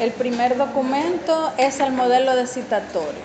el 0.00 0.12
primer 0.12 0.56
documento 0.56 1.52
es 1.58 1.80
el 1.80 1.92
modelo 1.92 2.36
de 2.36 2.46
citatorio. 2.46 3.20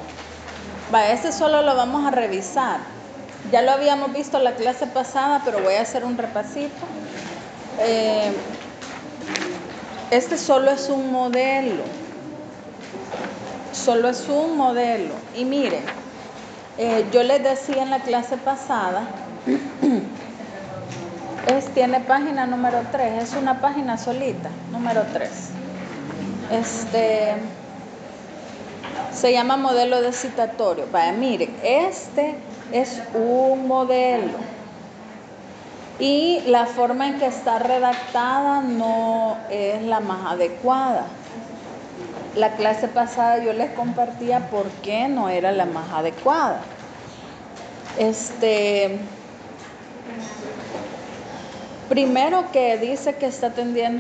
Va, 0.94 1.10
este 1.10 1.32
solo 1.32 1.62
lo 1.62 1.76
vamos 1.76 2.06
a 2.06 2.12
revisar. 2.12 2.80
Ya 3.52 3.62
lo 3.62 3.72
habíamos 3.72 4.14
visto 4.14 4.40
la 4.40 4.56
clase 4.56 4.88
pasada, 4.88 5.42
pero 5.46 5.62
voy 5.62 5.76
a 5.76 5.82
hacer 5.82 6.04
un 6.04 6.18
repasito. 6.18 6.86
Eh, 7.80 8.32
este 10.12 10.38
solo 10.38 10.72
es 10.72 10.90
un 10.90 11.12
modelo. 11.12 11.84
Solo 13.72 14.10
es 14.10 14.28
un 14.30 14.58
modelo. 14.58 15.14
Y 15.36 15.46
miren, 15.46 15.84
eh, 16.78 17.06
yo 17.12 17.24
les 17.24 17.44
decía 17.44 17.84
en 17.84 17.90
la 17.90 18.00
clase 18.00 18.38
pasada, 18.38 19.08
es, 21.48 21.66
tiene 21.74 22.00
página 22.00 22.46
número 22.46 22.82
3, 22.92 23.24
es 23.24 23.34
una 23.34 23.62
página 23.62 23.98
solita, 23.98 24.50
número 24.72 25.04
3. 25.14 25.30
Este 26.54 27.34
se 29.12 29.32
llama 29.32 29.58
modelo 29.58 30.02
de 30.02 30.14
citatorio. 30.14 30.86
Vaya, 30.92 31.12
miren, 31.14 31.56
este 31.64 32.36
es 32.72 33.02
un 33.16 33.68
modelo. 33.68 34.38
Y 35.98 36.42
la 36.46 36.68
forma 36.68 37.08
en 37.08 37.18
que 37.18 37.26
está 37.26 37.58
redactada 37.58 38.62
no 38.62 39.38
es 39.50 39.82
la 39.82 40.00
más 40.00 40.34
adecuada. 40.34 41.06
La 42.36 42.56
clase 42.56 42.88
pasada 42.88 43.44
yo 43.44 43.54
les 43.54 43.72
compartía 43.72 44.50
por 44.50 44.68
qué 44.84 45.08
no 45.08 45.30
era 45.30 45.52
la 45.52 45.66
más 45.66 45.92
adecuada. 45.92 46.62
Este, 47.98 49.00
primero 51.90 52.52
que 52.52 52.78
dice 52.78 53.16
que 53.16 53.28
está 53.28 53.54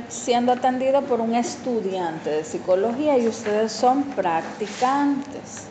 siendo 0.09 0.51
atendido 0.51 1.01
por 1.03 1.21
un 1.21 1.35
estudiante 1.35 2.29
de 2.29 2.43
psicología 2.43 3.17
y 3.17 3.27
ustedes 3.27 3.71
son 3.71 4.03
practicantes. 4.03 5.67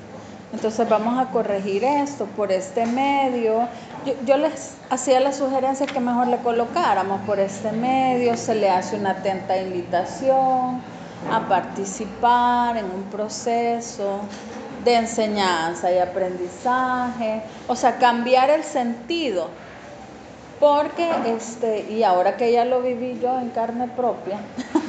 Entonces 0.53 0.87
vamos 0.89 1.19
a 1.19 1.31
corregir 1.31 1.83
esto 1.83 2.27
por 2.27 2.53
este 2.53 2.85
medio. 2.85 3.69
Yo, 4.05 4.13
yo, 4.27 4.37
les 4.37 4.75
hacía 4.91 5.19
la 5.21 5.33
sugerencia 5.33 5.87
que 5.87 6.01
mejor 6.01 6.27
le 6.27 6.37
colocáramos 6.39 7.23
por 7.23 7.41
este 7.41 7.73
medio, 7.73 8.37
se 8.37 8.55
le 8.55 8.69
hace 8.69 8.97
una 8.97 9.13
atenta 9.13 9.57
invitación 9.57 10.83
a 11.31 11.49
participar 11.49 12.77
en 12.77 12.85
un 12.87 13.05
proceso 13.05 14.21
de 14.85 14.97
enseñanza 14.97 15.93
y 15.93 15.99
aprendizaje, 15.99 17.43
o 17.69 17.77
sea, 17.77 17.99
cambiar 17.99 18.51
el 18.51 18.65
sentido, 18.65 19.49
porque 20.63 21.11
este, 21.27 21.91
y 21.91 22.05
ahora 22.05 22.37
que 22.37 22.53
ya 22.53 22.65
lo 22.65 22.83
viví 22.83 23.19
yo 23.21 23.37
en 23.37 23.49
carne 23.49 23.89
propia, 23.89 24.39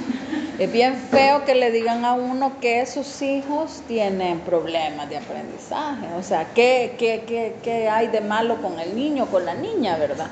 es 0.60 0.72
bien 0.72 0.96
feo 0.96 1.46
que 1.46 1.56
le 1.56 1.72
digan 1.72 2.06
a 2.06 2.14
uno 2.14 2.60
que 2.62 2.86
sus 2.86 3.24
hijos 3.24 3.82
tienen 3.88 4.42
problemas 4.42 5.10
de 5.10 5.18
aprendizaje, 5.18 6.06
o 6.16 6.22
sea, 6.22 6.46
¿qué, 6.54 6.94
qué, 7.00 7.24
qué, 7.26 7.56
qué 7.64 7.90
hay 7.90 8.06
de 8.10 8.22
malo 8.22 8.62
con 8.62 8.80
el 8.80 8.96
niño, 8.96 9.26
con 9.26 9.48
la 9.48 9.56
niña, 9.56 9.98
verdad? 9.98 10.28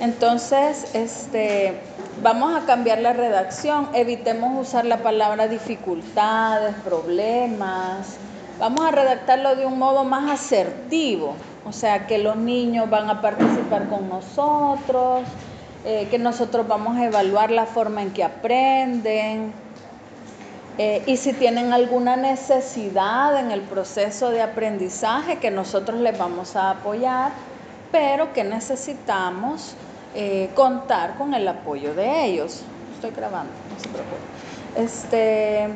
Entonces, 0.00 0.94
este, 0.94 1.80
vamos 2.22 2.54
a 2.54 2.66
cambiar 2.66 2.98
la 2.98 3.14
redacción, 3.14 3.88
evitemos 3.94 4.68
usar 4.68 4.84
la 4.84 4.98
palabra 4.98 5.48
dificultades, 5.48 6.74
problemas, 6.84 8.18
vamos 8.58 8.84
a 8.84 8.90
redactarlo 8.90 9.56
de 9.56 9.64
un 9.64 9.78
modo 9.78 10.04
más 10.04 10.30
asertivo, 10.30 11.36
o 11.64 11.72
sea, 11.72 12.06
que 12.06 12.18
los 12.18 12.36
niños 12.36 12.90
van 12.90 13.08
a 13.08 13.20
participar 13.20 13.88
con 13.88 14.08
nosotros, 14.08 15.22
eh, 15.84 16.08
que 16.10 16.18
nosotros 16.18 16.68
vamos 16.68 16.96
a 16.96 17.06
evaluar 17.06 17.50
la 17.50 17.66
forma 17.66 18.02
en 18.02 18.12
que 18.12 18.24
aprenden. 18.24 19.52
Eh, 20.76 21.02
y 21.06 21.16
si 21.16 21.32
tienen 21.32 21.72
alguna 21.72 22.16
necesidad 22.16 23.38
en 23.38 23.50
el 23.50 23.60
proceso 23.62 24.30
de 24.30 24.42
aprendizaje, 24.42 25.38
que 25.38 25.50
nosotros 25.50 26.00
les 26.00 26.18
vamos 26.18 26.56
a 26.56 26.70
apoyar, 26.70 27.32
pero 27.92 28.32
que 28.32 28.44
necesitamos 28.44 29.74
eh, 30.14 30.50
contar 30.54 31.16
con 31.16 31.32
el 31.32 31.46
apoyo 31.46 31.94
de 31.94 32.24
ellos. 32.26 32.62
Estoy 32.94 33.12
grabando, 33.12 33.52
no 33.72 33.80
se 33.80 33.88
preocupe. 33.88 34.24
Este, 34.76 35.68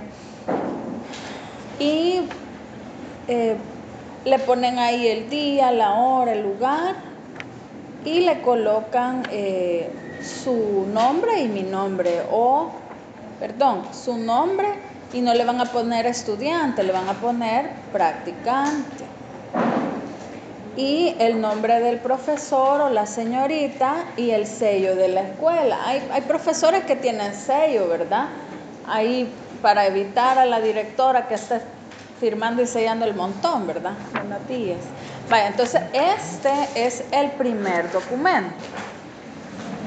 y 1.79 2.23
le 4.25 4.39
ponen 4.39 4.79
ahí 4.79 5.07
el 5.07 5.31
día, 5.31 5.71
la 5.71 5.95
hora, 5.95 6.33
el 6.33 6.43
lugar 6.43 6.97
y 8.05 8.21
le 8.21 8.41
colocan 8.43 9.23
eh, 9.31 9.91
su 10.23 10.87
nombre 10.93 11.41
y 11.41 11.49
mi 11.49 11.63
nombre 11.63 12.23
o, 12.31 12.71
perdón, 13.41 13.83
su 13.93 14.17
nombre 14.17 14.69
y 15.13 15.21
no 15.21 15.35
le 15.35 15.45
van 15.45 15.61
a 15.61 15.67
poner 15.67 16.07
estudiante, 16.07 16.83
le 16.83 16.93
van 16.93 17.09
a 17.09 17.15
poner 17.15 17.71
practicante 17.93 19.05
y 20.79 21.17
el 21.19 21.41
nombre 21.41 21.81
del 21.81 21.99
profesor 21.99 22.81
o 22.83 22.89
la 22.89 23.05
señorita 23.05 24.05
y 24.17 24.31
el 24.31 24.47
sello 24.47 24.95
de 24.95 25.09
la 25.09 25.23
escuela. 25.23 25.77
Hay, 25.85 26.21
profesores 26.29 26.85
que 26.85 26.95
tienen 26.95 27.35
sello, 27.35 27.89
¿verdad? 27.89 28.29
Ahí 28.87 29.29
para 29.61 29.87
evitar 29.87 30.39
a 30.39 30.47
la 30.47 30.61
directora 30.61 31.27
que 31.27 31.35
esté 31.35 31.61
firmando 32.19 32.63
y 32.63 32.67
sellando 32.67 33.05
el 33.05 33.15
montón, 33.15 33.67
¿verdad? 33.67 33.93
tías. 34.47 34.81
Vaya, 35.29 35.49
entonces 35.49 35.83
este 35.93 36.51
es 36.75 37.05
el 37.13 37.31
primer 37.33 37.91
documento 37.93 38.55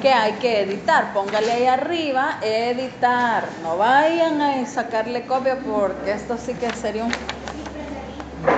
que 0.01 0.11
hay 0.11 0.33
que 0.33 0.61
editar. 0.61 1.13
Póngale 1.13 1.51
ahí 1.51 1.65
arriba, 1.67 2.39
editar. 2.41 3.47
No 3.61 3.77
vayan 3.77 4.41
a 4.41 4.65
sacarle 4.65 5.25
copia 5.25 5.59
porque 5.59 6.11
esto 6.11 6.37
sí 6.37 6.53
que 6.55 6.71
sería 6.73 7.05
un... 7.05 7.11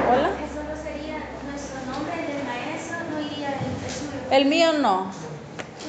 Hola. 0.10 0.30
El 4.32 4.46
mío 4.46 4.74
no, 4.74 5.12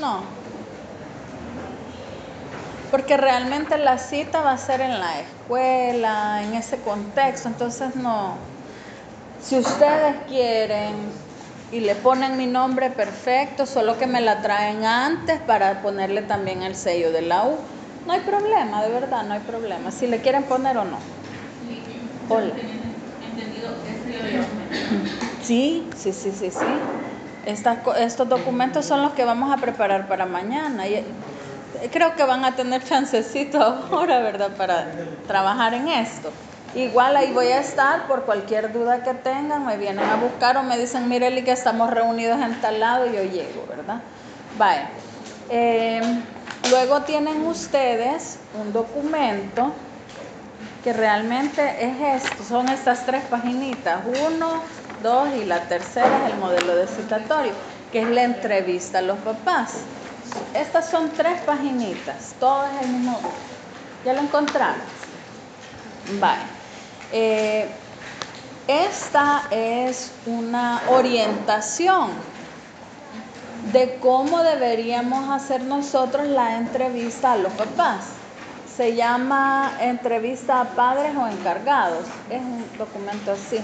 no. 0.00 0.33
Porque 2.94 3.16
realmente 3.16 3.76
la 3.76 3.98
cita 3.98 4.40
va 4.42 4.52
a 4.52 4.56
ser 4.56 4.80
en 4.80 5.00
la 5.00 5.18
escuela, 5.18 6.40
en 6.44 6.54
ese 6.54 6.76
contexto, 6.78 7.48
entonces 7.48 7.96
no. 7.96 8.36
Si 9.40 9.58
ustedes 9.58 10.14
quieren 10.28 10.94
y 11.72 11.80
le 11.80 11.96
ponen 11.96 12.38
mi 12.38 12.46
nombre 12.46 12.90
perfecto, 12.90 13.66
solo 13.66 13.98
que 13.98 14.06
me 14.06 14.20
la 14.20 14.42
traen 14.42 14.84
antes 14.84 15.40
para 15.40 15.82
ponerle 15.82 16.22
también 16.22 16.62
el 16.62 16.76
sello 16.76 17.10
de 17.10 17.22
la 17.22 17.44
U. 17.46 17.56
No 18.06 18.12
hay 18.12 18.20
problema, 18.20 18.84
de 18.84 18.90
verdad, 18.90 19.24
no 19.24 19.34
hay 19.34 19.40
problema. 19.40 19.90
Si 19.90 20.06
le 20.06 20.20
quieren 20.20 20.44
poner 20.44 20.78
o 20.78 20.84
no. 20.84 20.98
Hola. 22.28 22.54
Sí, 25.42 25.90
sí, 25.96 26.12
sí, 26.12 26.30
sí, 26.30 26.48
sí 26.52 26.64
estos 27.46 28.28
documentos 28.28 28.86
son 28.86 29.02
los 29.02 29.12
que 29.12 29.24
vamos 29.24 29.52
a 29.52 29.58
preparar 29.58 30.08
para 30.08 30.26
mañana. 30.26 30.86
Y 30.86 31.04
creo 31.92 32.14
que 32.14 32.24
van 32.24 32.44
a 32.44 32.56
tener 32.56 32.84
chancecito 32.84 33.62
ahora, 33.62 34.20
¿verdad? 34.20 34.56
Para 34.56 34.86
trabajar 35.26 35.74
en 35.74 35.88
esto. 35.88 36.30
Igual 36.74 37.16
ahí 37.16 37.32
voy 37.32 37.46
a 37.46 37.60
estar 37.60 38.08
por 38.08 38.24
cualquier 38.24 38.72
duda 38.72 39.04
que 39.04 39.14
tengan, 39.14 39.64
me 39.64 39.76
vienen 39.76 40.04
a 40.04 40.16
buscar 40.16 40.56
o 40.56 40.62
me 40.64 40.76
dicen, 40.76 41.08
Mireli, 41.08 41.44
que 41.44 41.52
estamos 41.52 41.88
reunidos 41.90 42.40
en 42.40 42.60
tal 42.60 42.80
lado 42.80 43.06
y 43.06 43.14
yo 43.14 43.22
llego, 43.22 43.64
¿verdad? 43.68 44.00
Vaya. 44.58 44.90
Em, 45.48 46.22
luego 46.70 47.02
tienen 47.02 47.46
ustedes 47.46 48.38
un 48.60 48.72
documento 48.72 49.72
que 50.82 50.92
realmente 50.92 51.62
es 51.84 52.24
esto, 52.24 52.42
son 52.42 52.68
estas 52.68 53.06
tres 53.06 53.22
paginitas. 53.30 54.00
Uno, 54.28 54.60
dos 55.02 55.28
y 55.36 55.44
la 55.44 55.60
tercera 55.68 56.26
es 56.26 56.32
el 56.32 56.38
modelo 56.40 56.74
de 56.74 56.88
citatorio, 56.88 57.52
que 57.92 58.02
es 58.02 58.08
la 58.08 58.24
entrevista 58.24 58.98
a 58.98 59.02
los 59.02 59.18
papás. 59.18 59.76
Estas 60.54 60.88
son 60.88 61.10
tres 61.10 61.40
paginitas, 61.42 62.34
todo 62.38 62.64
es 62.66 62.82
el 62.82 62.88
mismo. 62.88 63.20
¿Ya 64.04 64.12
lo 64.12 64.20
encontraron? 64.20 64.82
Vale. 66.20 66.42
Eh, 67.12 67.68
esta 68.66 69.44
es 69.50 70.12
una 70.26 70.82
orientación 70.88 72.10
de 73.72 73.98
cómo 74.00 74.42
deberíamos 74.42 75.30
hacer 75.30 75.62
nosotros 75.62 76.26
la 76.26 76.56
entrevista 76.56 77.32
a 77.32 77.36
los 77.36 77.52
papás. 77.52 78.06
Se 78.76 78.94
llama 78.94 79.72
entrevista 79.80 80.60
a 80.60 80.64
padres 80.64 81.14
o 81.16 81.26
encargados. 81.26 82.04
Es 82.30 82.40
un 82.40 82.64
documento 82.78 83.32
así 83.32 83.60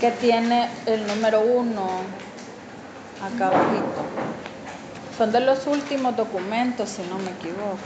que 0.00 0.10
tiene 0.12 0.68
el 0.86 1.06
número 1.06 1.40
uno 1.40 1.86
acá 3.20 3.48
abajito. 3.48 4.53
Son 5.16 5.30
de 5.32 5.40
los 5.40 5.66
últimos 5.66 6.16
documentos, 6.16 6.90
si 6.90 7.02
no 7.02 7.18
me 7.18 7.30
equivoco. 7.30 7.78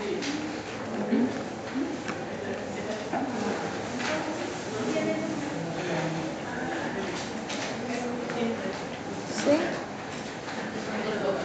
¿Sí? 9.27 9.61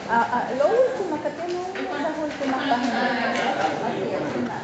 Ah, 0.10 0.28
ah, 0.32 0.54
lo 0.58 0.66
último 0.68 1.22
que 1.22 1.30
tiene 1.32 1.60
uno 1.60 2.00
las 2.02 2.18
últimas 2.18 2.62
páginas. 2.68 3.12
Al 3.82 3.94
final. 4.34 4.62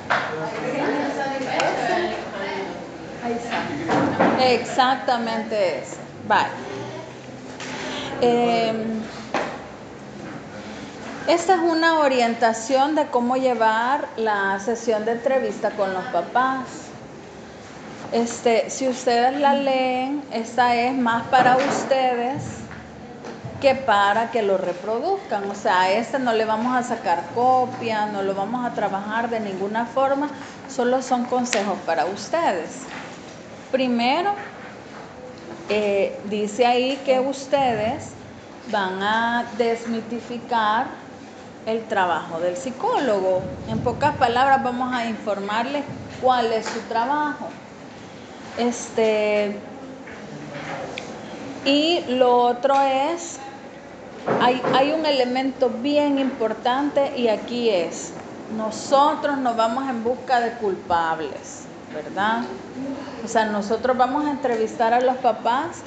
Exactamente 4.38 5.80
eso. 5.80 5.98
Vale. 6.24 6.50
Em, 8.22 8.99
esta 11.30 11.54
es 11.54 11.62
una 11.62 12.00
orientación 12.00 12.96
de 12.96 13.06
cómo 13.06 13.38
llevar 13.38 14.08
la 14.18 14.60
sesión 14.60 15.06
de 15.06 15.12
entrevista 15.12 15.70
con 15.70 15.94
los 15.94 16.04
papás. 16.06 16.66
Este, 18.12 18.72
si 18.72 18.88
ustedes 18.88 19.40
la 19.40 19.54
leen, 19.54 20.24
esta 20.32 20.76
es 20.76 20.98
más 20.98 21.28
para 21.28 21.58
ustedes 21.58 22.42
que 23.62 23.76
para 23.76 24.32
que 24.32 24.42
lo 24.42 24.58
reproduzcan. 24.58 25.52
O 25.52 25.54
sea, 25.54 25.82
a 25.82 25.92
este 25.92 26.18
no 26.18 26.34
le 26.34 26.46
vamos 26.46 26.76
a 26.76 26.82
sacar 26.82 27.24
copia, 27.36 28.08
no 28.08 28.24
lo 28.24 28.34
vamos 28.34 28.66
a 28.66 28.74
trabajar 28.74 29.30
de 29.30 29.40
ninguna 29.40 29.86
forma, 29.86 30.32
solo 30.68 31.04
son 31.04 31.26
consejos 31.26 31.78
para 31.86 32.08
ustedes. 32.08 32.86
Primero, 33.72 34.34
eh, 35.70 36.20
dice 36.26 36.66
ahí 36.66 37.00
que 37.06 37.20
ustedes 37.20 38.14
van 38.72 39.04
a 39.04 39.46
desmitificar 39.60 40.88
el 41.66 41.86
trabajo 41.86 42.40
del 42.40 42.58
psicólogo. 42.58 43.42
En 43.68 43.80
pocas 43.80 44.16
palabras 44.16 44.64
vamos 44.64 44.94
a 44.94 45.06
informarles 45.06 45.84
cuál 46.22 46.52
es 46.54 46.66
su 46.66 46.80
trabajo. 46.82 47.48
Este, 48.58 49.56
y 51.66 52.02
lo 52.08 52.38
otro 52.38 52.80
es, 52.82 53.40
hay, 54.42 54.62
hay 54.74 54.92
un 54.92 55.06
elemento 55.06 55.70
bien 55.70 56.20
importante 56.20 57.14
y 57.18 57.28
aquí 57.28 57.70
es, 57.70 58.14
nosotros 58.58 59.38
nos 59.38 59.56
vamos 59.56 59.90
en 59.90 60.04
busca 60.04 60.40
de 60.40 60.52
culpables, 60.54 61.66
¿verdad? 61.94 62.44
O 63.24 63.28
sea, 63.28 63.46
nosotros 63.46 63.98
vamos 63.98 64.26
a 64.26 64.32
entrevistar 64.32 64.94
a 64.94 65.02
los 65.02 65.18
papás, 65.18 65.84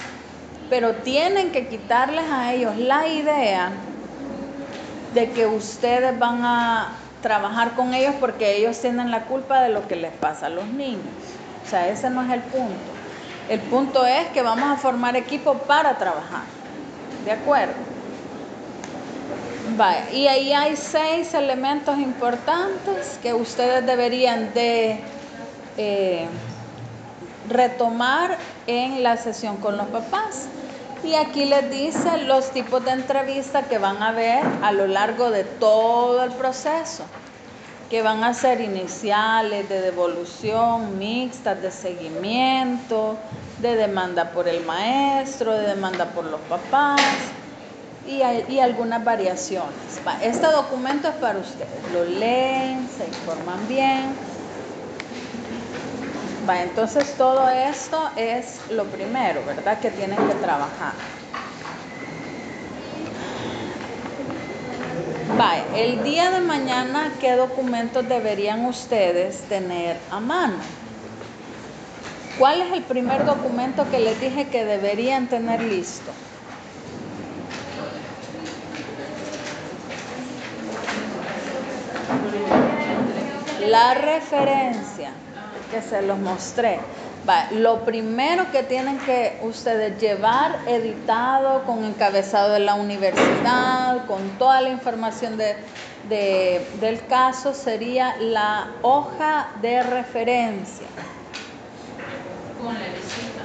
pero 0.70 0.94
tienen 0.96 1.50
que 1.50 1.68
quitarles 1.68 2.24
a 2.30 2.52
ellos 2.52 2.76
la 2.76 3.08
idea 3.08 3.72
de 5.14 5.30
que 5.30 5.46
ustedes 5.46 6.18
van 6.18 6.44
a 6.44 6.92
trabajar 7.22 7.72
con 7.72 7.94
ellos 7.94 8.14
porque 8.20 8.56
ellos 8.56 8.80
tienen 8.80 9.10
la 9.10 9.24
culpa 9.24 9.62
de 9.62 9.68
lo 9.68 9.86
que 9.86 9.96
les 9.96 10.12
pasa 10.12 10.46
a 10.46 10.50
los 10.50 10.66
niños. 10.66 11.04
O 11.64 11.70
sea, 11.70 11.88
ese 11.88 12.10
no 12.10 12.22
es 12.22 12.30
el 12.30 12.40
punto. 12.40 12.74
El 13.48 13.60
punto 13.60 14.04
es 14.06 14.28
que 14.28 14.42
vamos 14.42 14.70
a 14.70 14.76
formar 14.76 15.16
equipo 15.16 15.54
para 15.54 15.96
trabajar. 15.98 16.42
¿De 17.24 17.32
acuerdo? 17.32 17.74
Vale. 19.76 20.12
Y 20.12 20.26
ahí 20.26 20.52
hay 20.52 20.76
seis 20.76 21.32
elementos 21.34 21.98
importantes 21.98 23.18
que 23.22 23.32
ustedes 23.32 23.86
deberían 23.86 24.52
de 24.54 25.00
eh, 25.76 26.26
retomar 27.48 28.36
en 28.66 29.02
la 29.02 29.16
sesión 29.16 29.56
con 29.56 29.76
los 29.76 29.86
papás. 29.88 30.48
Y 31.04 31.14
aquí 31.16 31.46
les 31.46 31.68
dice 31.68 32.18
los 32.26 32.52
tipos 32.52 32.84
de 32.84 32.92
entrevistas 32.92 33.66
que 33.66 33.78
van 33.78 34.00
a 34.02 34.12
ver 34.12 34.40
a 34.62 34.70
lo 34.70 34.86
largo 34.86 35.30
de 35.32 35.42
todo 35.42 36.22
el 36.22 36.30
proceso, 36.30 37.04
que 37.90 38.02
van 38.02 38.22
a 38.22 38.34
ser 38.34 38.60
iniciales, 38.60 39.68
de 39.68 39.80
devolución, 39.80 40.98
mixtas, 40.98 41.60
de 41.60 41.72
seguimiento, 41.72 43.16
de 43.60 43.74
demanda 43.74 44.30
por 44.30 44.46
el 44.46 44.64
maestro, 44.64 45.52
de 45.52 45.66
demanda 45.66 46.06
por 46.06 46.24
los 46.24 46.40
papás 46.42 47.00
y, 48.06 48.22
y 48.52 48.60
algunas 48.60 49.04
variaciones. 49.04 49.72
Este 50.22 50.46
documento 50.46 51.08
es 51.08 51.14
para 51.14 51.40
ustedes, 51.40 51.92
lo 51.92 52.04
leen, 52.04 52.88
se 52.96 53.04
informan 53.06 53.66
bien 53.66 54.31
Va, 56.48 56.60
entonces 56.60 57.14
todo 57.16 57.48
esto 57.48 58.10
es 58.16 58.60
lo 58.70 58.84
primero, 58.84 59.44
¿verdad? 59.46 59.78
Que 59.78 59.90
tienen 59.90 60.16
que 60.16 60.34
trabajar. 60.34 60.92
Va, 65.38 65.56
el 65.76 66.02
día 66.02 66.30
de 66.32 66.40
mañana, 66.40 67.12
¿qué 67.20 67.36
documentos 67.36 68.08
deberían 68.08 68.64
ustedes 68.64 69.42
tener 69.48 69.96
a 70.10 70.18
mano? 70.18 70.56
¿Cuál 72.38 72.62
es 72.62 72.72
el 72.72 72.82
primer 72.82 73.24
documento 73.24 73.88
que 73.88 74.00
les 74.00 74.20
dije 74.20 74.48
que 74.48 74.64
deberían 74.64 75.28
tener 75.28 75.62
listo? 75.62 76.10
La 83.70 83.94
referencia 83.94 85.21
que 85.72 85.80
se 85.80 86.02
los 86.02 86.18
mostré. 86.18 86.78
lo 87.52 87.84
primero 87.84 88.50
que 88.52 88.62
tienen 88.62 88.98
que 88.98 89.40
ustedes 89.42 89.98
llevar 89.98 90.58
editado 90.66 91.62
con 91.64 91.84
encabezado 91.84 92.52
de 92.52 92.58
la 92.58 92.74
universidad, 92.74 94.04
con 94.06 94.38
toda 94.38 94.60
la 94.60 94.68
información 94.68 95.38
de, 95.38 95.56
del 96.80 97.06
caso, 97.06 97.54
sería 97.54 98.16
la 98.18 98.66
hoja 98.82 99.48
de 99.62 99.82
referencia. 99.82 100.86
Con 102.62 102.74
la 102.74 102.80
lista. 102.80 103.42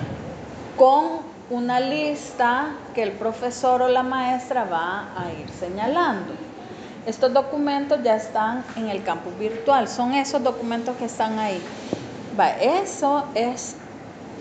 Con 0.75 1.21
una 1.49 1.79
lista 1.79 2.73
que 2.93 3.03
el 3.03 3.13
profesor 3.13 3.83
o 3.83 3.87
la 3.87 4.03
maestra 4.03 4.65
va 4.65 5.13
a 5.17 5.31
ir 5.31 5.49
señalando. 5.49 6.33
Estos 7.05 7.31
documentos 7.31 7.99
ya 8.03 8.17
están 8.17 8.65
en 8.75 8.89
el 8.89 9.01
campus 9.01 9.37
virtual, 9.39 9.87
son 9.87 10.13
esos 10.13 10.43
documentos 10.43 10.97
que 10.97 11.05
están 11.05 11.39
ahí 11.39 11.61
eso 12.45 13.25
es 13.35 13.75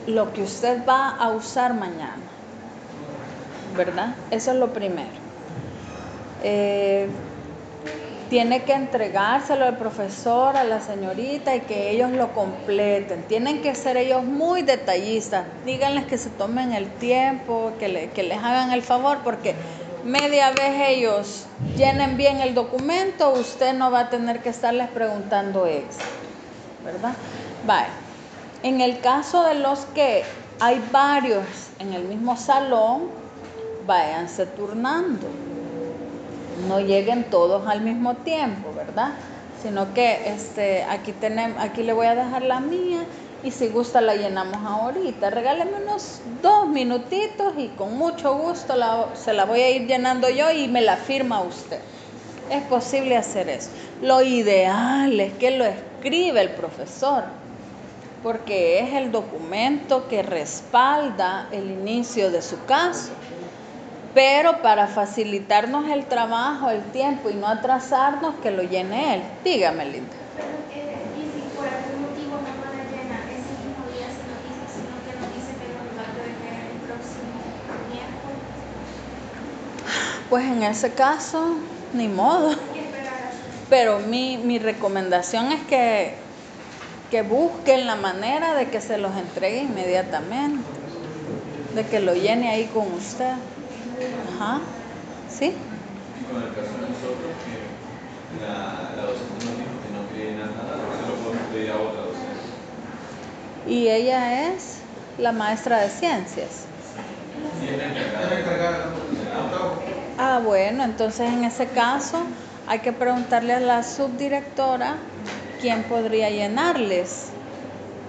lo 0.07 0.33
que 0.33 0.43
usted 0.43 0.87
va 0.87 1.11
a 1.11 1.31
usar 1.31 1.75
mañana, 1.75 2.23
¿verdad? 3.77 4.15
Eso 4.31 4.53
es 4.53 4.57
lo 4.59 4.73
primero. 4.73 5.09
Eh, 6.43 7.09
tiene 8.29 8.63
que 8.63 8.73
entregárselo 8.73 9.67
al 9.67 9.79
profesor, 9.79 10.57
a 10.57 10.65
la 10.65 10.81
señorita 10.81 11.55
y 11.55 11.61
que 11.61 11.91
ellos 11.91 12.11
lo 12.11 12.33
completen. 12.35 13.23
Tienen 13.23 13.63
que 13.63 13.75
ser 13.75 13.97
ellos 13.97 14.25
muy 14.25 14.63
detallistas. 14.63 15.45
Díganles 15.65 16.07
que 16.07 16.19
se 16.19 16.31
tomen 16.31 16.73
el 16.73 16.89
tiempo, 16.95 17.73
que, 17.79 18.11
que 18.15 18.23
les 18.25 18.39
hagan 18.39 18.73
el 18.73 18.83
favor, 18.83 19.19
porque 19.23 19.55
media 20.05 20.51
vez 20.51 20.89
ellos 20.89 21.47
llenen 21.77 22.17
bien 22.17 22.41
el 22.41 22.55
documento, 22.55 23.31
usted 23.31 23.75
no 23.75 23.91
va 23.91 24.01
a 24.01 24.11
tener 24.11 24.41
que 24.41 24.49
estarles 24.49 24.89
preguntando 24.89 25.67
eso, 25.67 26.01
¿verdad? 26.85 27.15
Vale. 27.67 27.89
En 28.63 28.81
el 28.81 29.01
caso 29.01 29.45
de 29.45 29.55
los 29.57 29.81
que 29.87 30.23
hay 30.61 30.81
varios 30.93 31.45
en 31.81 31.95
el 31.95 32.05
mismo 32.05 32.37
salón, 32.37 33.09
váyanse 33.87 34.47
turnando. 34.47 35.27
No 36.69 36.79
lleguen 36.81 37.25
todos 37.25 37.67
al 37.67 37.81
mismo 37.81 38.15
tiempo, 38.15 38.73
¿verdad? 38.75 39.15
Sino 39.63 39.93
que 39.95 40.29
este, 40.29 40.85
aquí, 40.85 41.11
tenemos, 41.13 41.61
aquí 41.61 41.83
le 41.83 41.93
voy 41.93 42.07
a 42.07 42.15
dejar 42.15 42.43
la 42.43 42.61
mía 42.61 43.05
y 43.43 43.51
si 43.51 43.69
gusta 43.69 44.01
la 44.01 44.15
llenamos 44.15 44.59
ahorita. 44.65 45.31
Regáleme 45.31 45.83
unos 45.83 46.21
dos 46.43 46.69
minutitos 46.69 47.55
y 47.59 47.69
con 47.69 47.99
mucho 47.99 48.37
gusto 48.37 48.75
se 49.15 49.33
la 49.33 49.45
voy 49.45 49.61
a 49.61 49.71
ir 49.71 49.89
llenando 49.89 50.31
yo 50.31 50.53
y 50.53 50.69
me 50.69 50.83
la 50.83 50.97
firma 50.97 51.41
usted. 51.41 51.81
Es 52.49 52.63
posible 52.63 53.17
hacer 53.17 53.49
eso. 53.49 53.71
Lo 54.03 54.23
ideal 54.23 55.19
es 55.19 55.33
que 55.35 55.51
lo 55.51 55.65
escribe 55.65 56.41
el 56.41 56.51
profesor 56.51 57.25
porque 58.27 58.81
es 58.81 58.93
el 58.95 59.13
documento 59.13 60.09
que 60.09 60.21
respalda 60.21 61.47
el 61.53 61.71
inicio 61.71 62.33
de 62.33 62.43
su 62.43 62.65
caso. 62.65 63.13
Pero 64.15 64.63
para 64.63 64.89
facilitarnos 64.89 65.89
el 65.89 66.07
trabajo, 66.07 66.69
el 66.71 66.83
tiempo 66.91 67.31
y 67.31 67.35
no 67.35 67.47
atrasarnos, 67.47 68.35
que 68.43 68.51
lo 68.51 68.65
llene 68.65 69.15
él. 69.15 69.23
Dígame, 69.45 69.85
Linda. 69.85 70.17
Pues 80.29 80.45
en 80.47 80.65
ese 80.65 80.93
caso, 80.95 81.59
ni 81.93 82.09
modo. 82.09 82.57
Pero 83.71 84.01
mi, 84.01 84.37
mi 84.37 84.59
recomendación 84.59 85.53
es 85.53 85.63
que 85.67 86.26
que 87.11 87.23
busquen 87.23 87.87
la 87.87 87.97
manera 87.97 88.55
de 88.55 88.69
que 88.69 88.81
se 88.81 88.99
los 88.99 89.17
entregue 89.17 89.63
inmediatamente, 89.63 90.65
de 91.75 91.85
que 91.87 92.01
lo 92.01 92.15
llene 92.15 92.51
ahí 92.51 92.67
con 92.67 92.93
usted. 92.93 93.33
Ajá, 94.35 94.61
¿sí? 95.31 95.53
Con 96.31 96.43
el 96.43 96.49
caso 96.49 96.73
de 96.75 96.89
nosotros, 96.89 97.33
que 97.45 98.45
la, 98.45 98.97
la 98.97 99.03
docente 99.03 99.45
nos 99.45 99.57
dijo 99.57 99.77
que 99.83 99.91
no 99.95 100.09
quería 100.13 100.37
nada, 100.37 100.77
se 101.01 101.09
lo 101.09 101.15
podemos 101.17 101.47
pedir 101.53 101.71
a 101.71 101.77
otra 101.77 102.03
docente. 102.03 102.27
Y 103.67 103.89
ella 103.89 104.51
es 104.53 104.79
la 105.19 105.33
maestra 105.33 105.79
de 105.81 105.91
ciencias. 105.91 106.67
Ah, 110.19 110.41
bueno, 110.43 110.85
entonces 110.85 111.33
en 111.33 111.45
ese 111.45 111.67
caso 111.69 112.23
hay 112.67 112.81
que 112.81 112.93
preguntarle 112.93 113.55
a 113.55 113.61
la 113.61 113.83
subdirectora 113.83 114.97
quién 115.61 115.83
podría 115.85 116.31
llenarles 116.31 117.31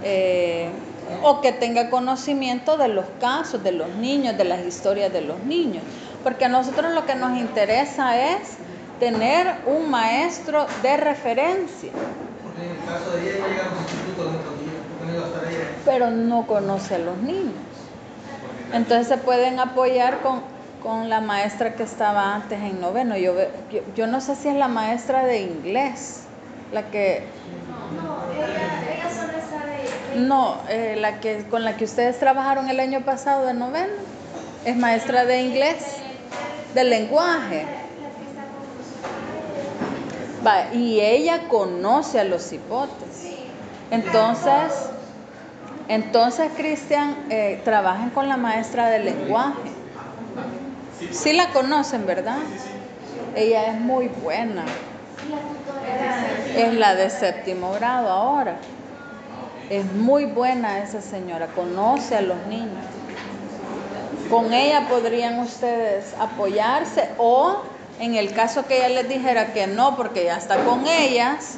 eh, 0.03 0.69
o 1.23 1.41
que 1.41 1.51
tenga 1.51 1.89
conocimiento 1.89 2.77
de 2.77 2.89
los 2.89 3.05
casos 3.19 3.63
de 3.63 3.71
los 3.71 3.89
niños, 3.95 4.37
de 4.37 4.43
las 4.43 4.65
historias 4.65 5.11
de 5.11 5.21
los 5.21 5.39
niños. 5.43 5.83
Porque 6.23 6.45
a 6.45 6.49
nosotros 6.49 6.93
lo 6.93 7.05
que 7.05 7.15
nos 7.15 7.37
interesa 7.37 8.33
es 8.33 8.57
tener 8.99 9.47
un 9.65 9.89
maestro 9.89 10.65
de 10.83 10.97
referencia. 10.97 11.91
Porque 12.43 12.65
en 12.65 12.71
el 12.71 12.85
caso 12.85 13.11
de 13.11 13.21
ella, 13.21 13.47
llega 13.47 13.63
a 13.63 13.69
de 13.69 14.31
nuestros 14.31 14.57
niños, 14.57 14.81
porque 14.89 15.05
no 15.05 15.13
iba 15.13 15.23
a 15.23 15.27
estar 15.27 15.51
ella. 15.51 15.69
pero 15.85 16.11
no 16.11 16.47
conoce 16.47 16.95
a 16.95 16.99
los 16.99 17.17
niños. 17.17 17.53
Entonces 18.73 19.07
se 19.07 19.17
pueden 19.17 19.59
apoyar 19.59 20.19
con, 20.21 20.41
con 20.83 21.09
la 21.09 21.21
maestra 21.21 21.75
que 21.75 21.83
estaba 21.83 22.35
antes 22.35 22.59
en 22.59 22.81
noveno. 22.81 23.15
Yo, 23.15 23.33
yo, 23.71 23.81
yo 23.95 24.07
no 24.07 24.19
sé 24.19 24.35
si 24.35 24.49
es 24.49 24.55
la 24.55 24.67
maestra 24.67 25.23
de 25.23 25.41
inglés, 25.41 26.26
la 26.71 26.89
que, 26.91 27.23
No, 27.95 28.19
solo 29.09 29.37
está 29.37 29.65
de... 29.65 30.19
no, 30.19 30.57
la 31.01 31.19
que 31.19 31.45
con 31.49 31.63
la 31.63 31.77
que 31.77 31.85
ustedes 31.85 32.19
trabajaron 32.19 32.69
el 32.69 32.79
año 32.79 33.01
pasado 33.01 33.45
de 33.45 33.53
noveno, 33.53 33.93
es 34.65 34.75
maestra 34.75 35.25
de 35.25 35.41
inglés, 35.41 35.77
de 36.73 36.83
lenguaje. 36.83 37.65
Va, 40.45 40.73
y 40.73 40.99
ella 40.99 41.47
conoce 41.47 42.19
a 42.19 42.23
los 42.23 42.51
hipotes. 42.51 43.33
Entonces, 43.91 44.89
entonces 45.87 46.51
Cristian, 46.57 47.15
eh, 47.29 47.61
trabajen 47.63 48.09
con 48.09 48.27
la 48.27 48.37
maestra 48.37 48.89
de 48.89 48.99
lenguaje. 48.99 49.71
Sí 51.11 51.33
la 51.33 51.49
conocen, 51.49 52.05
¿verdad? 52.05 52.37
Ella 53.35 53.67
es 53.67 53.79
muy 53.79 54.07
buena. 54.07 54.63
Es 56.57 56.73
la 56.73 56.95
de 56.95 57.09
séptimo 57.09 57.71
grado 57.73 58.09
ahora. 58.09 58.57
Es 59.69 59.85
muy 59.93 60.25
buena 60.25 60.79
esa 60.79 61.01
señora, 61.01 61.47
conoce 61.47 62.15
a 62.15 62.21
los 62.21 62.45
niños. 62.47 62.83
Con 64.29 64.53
ella 64.53 64.87
podrían 64.89 65.39
ustedes 65.39 66.13
apoyarse 66.19 67.09
o 67.17 67.61
en 67.99 68.15
el 68.15 68.33
caso 68.33 68.65
que 68.65 68.77
ella 68.77 68.89
les 68.89 69.09
dijera 69.09 69.53
que 69.53 69.67
no, 69.67 69.95
porque 69.95 70.25
ya 70.25 70.37
está 70.37 70.57
con 70.63 70.85
ellas, 70.87 71.57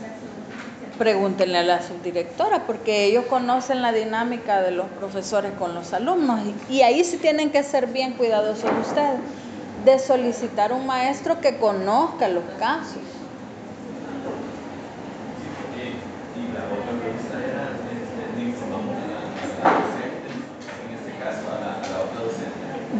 pregúntenle 0.97 1.59
a 1.59 1.63
la 1.63 1.81
subdirectora, 1.81 2.65
porque 2.65 3.05
ellos 3.05 3.25
conocen 3.25 3.81
la 3.81 3.91
dinámica 3.91 4.61
de 4.61 4.71
los 4.71 4.87
profesores 4.87 5.53
con 5.57 5.73
los 5.73 5.93
alumnos 5.93 6.41
y, 6.69 6.75
y 6.75 6.81
ahí 6.81 7.03
sí 7.03 7.17
tienen 7.17 7.51
que 7.51 7.63
ser 7.63 7.87
bien 7.87 8.13
cuidadosos 8.13 8.69
ustedes 8.81 9.19
de 9.85 9.97
solicitar 9.97 10.73
un 10.73 10.85
maestro 10.85 11.39
que 11.39 11.57
conozca 11.57 12.27
los 12.27 12.43
casos. 12.59 12.97
Y, 15.75 16.39
y 16.39 16.51
la 16.53 16.65
otra 16.65 16.91
pregunta 16.99 17.37
era, 17.37 17.63
este, 17.95 18.21
¿le 18.37 18.49
informamos 18.49 18.95
a 18.95 19.07
la, 19.07 19.19
a 19.69 19.73
la 19.73 19.79
docente, 19.79 20.29
en 20.85 20.91
este 20.95 21.11
caso 21.17 21.43
a 21.47 21.59
la, 21.59 21.71
a 21.75 21.87
la 21.89 21.97
otra 22.03 22.19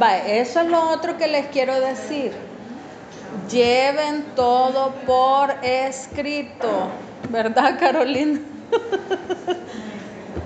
eso 0.08 0.62
es 0.62 0.68
lo 0.68 0.90
otro 0.90 1.18
que 1.18 1.28
les 1.28 1.48
quiero 1.48 1.80
decir. 1.80 2.32
Lleven 3.50 4.24
todo 4.36 4.94
por 5.06 5.52
escrito, 5.62 6.90
¿verdad, 7.30 7.78
Carolina? 7.80 8.40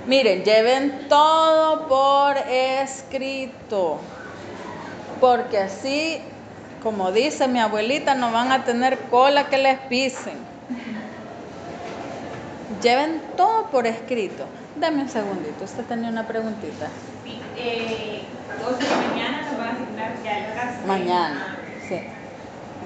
Miren, 0.08 0.44
lleven 0.44 1.08
todo 1.08 1.88
por 1.88 2.38
escrito, 2.50 4.00
porque 5.22 5.60
así, 5.60 6.20
como 6.82 7.12
dice 7.12 7.48
mi 7.48 7.60
abuelita, 7.60 8.16
no 8.16 8.32
van 8.32 8.52
a 8.52 8.66
tener 8.66 8.98
cola 9.10 9.48
que 9.48 9.58
les 9.58 9.80
pisen. 9.80 10.38
Lleven 12.82 13.22
todo 13.38 13.68
por 13.68 13.88
escrito. 13.88 14.46
Dame 14.76 15.04
un 15.04 15.10
segundito, 15.10 15.64
usted 15.64 15.86
tenía 15.86 16.10
una 16.10 16.28
preguntita. 16.28 16.88
Sí, 17.24 17.40
eh, 17.56 18.24
12 18.62 18.84
de 18.84 19.08
mañana 19.08 19.42
nos 19.42 19.58
van 19.58 19.68
a 19.68 19.72
asignar 19.72 20.12
ya 20.24 20.38
el 20.40 20.54
caso. 20.54 20.78
Mañana, 20.88 21.58
sí. 21.88 22.00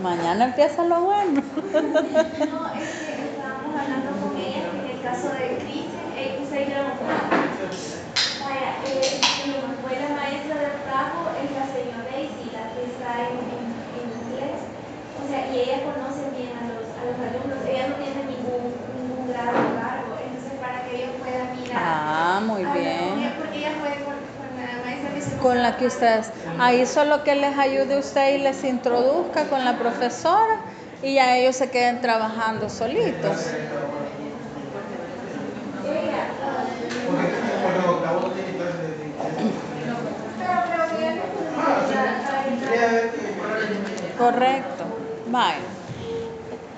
Mañana 0.02 0.46
empieza 0.46 0.84
lo 0.84 1.02
bueno. 1.02 1.42
No, 1.42 2.74
es 2.74 2.90
que 3.02 3.14
estábamos 3.34 3.74
hablando 3.80 4.12
con 4.22 4.38
ella 4.38 4.62
en 4.74 4.90
el 4.96 5.02
caso 5.02 5.30
de 5.30 5.58
Cristian, 5.58 6.06
ustedes 6.44 6.68
dieron 6.68 6.86
un 6.86 6.98
Vaya, 8.40 8.70
eh, 8.86 9.20
fue 9.82 9.94
la 10.00 10.10
maestra 10.16 10.56
del 10.62 10.76
trabajo 10.86 11.34
es 11.36 11.50
la 11.52 11.66
señora 11.68 12.06
Daisy, 12.12 12.52
la 12.54 12.64
que 12.74 12.82
está 12.86 13.12
en, 13.28 13.36
en, 13.58 13.66
en 13.98 14.06
inglés. 14.14 14.60
O 15.18 15.24
sea, 15.28 15.42
y 15.52 15.60
ella 15.60 15.84
conoce 15.84 16.30
bien 16.38 16.54
a 16.56 16.64
los, 16.70 16.86
a 16.96 17.02
los 17.10 17.18
alumnos, 17.18 17.60
ella 17.68 17.88
no 17.90 17.96
tiene 17.98 18.22
ningún, 18.30 18.78
ningún 18.96 19.28
grado 19.28 19.52
de 19.58 19.72
cargo, 19.82 20.12
entonces 20.22 20.54
para 20.62 20.86
que 20.86 20.92
ellos 20.96 21.16
puedan 21.20 21.50
mirar. 21.58 21.82
Ah, 21.84 22.40
muy 22.46 22.62
hablar 22.64 22.74
con 22.74 22.80
bien. 22.80 23.20
ella, 23.20 23.34
Porque 23.38 23.58
ella 23.58 23.74
fue 23.82 23.90
con, 24.06 24.18
con 24.38 24.50
la 24.56 24.74
maestra 24.86 25.10
que 25.14 25.22
se 25.22 25.27
Con 25.42 25.62
la 25.62 25.78
que 25.78 25.88
ustedes, 25.88 26.32
ahí 26.58 26.86
solo 26.86 27.24
que 27.24 27.36
les 27.36 27.58
ayude 27.58 27.98
usted 28.00 28.36
y 28.36 28.38
les 28.40 28.64
introduzca 28.64 29.50
con 29.50 29.64
la 29.66 29.78
profesora 29.78 30.62
y 31.02 31.16
ya 31.16 31.38
ellos 31.38 31.56
se 31.56 31.70
queden 31.70 32.02
trabajando 32.02 32.70
solitos. 32.70 33.56
Correcto. 44.18 44.86
Vaya. 45.26 45.78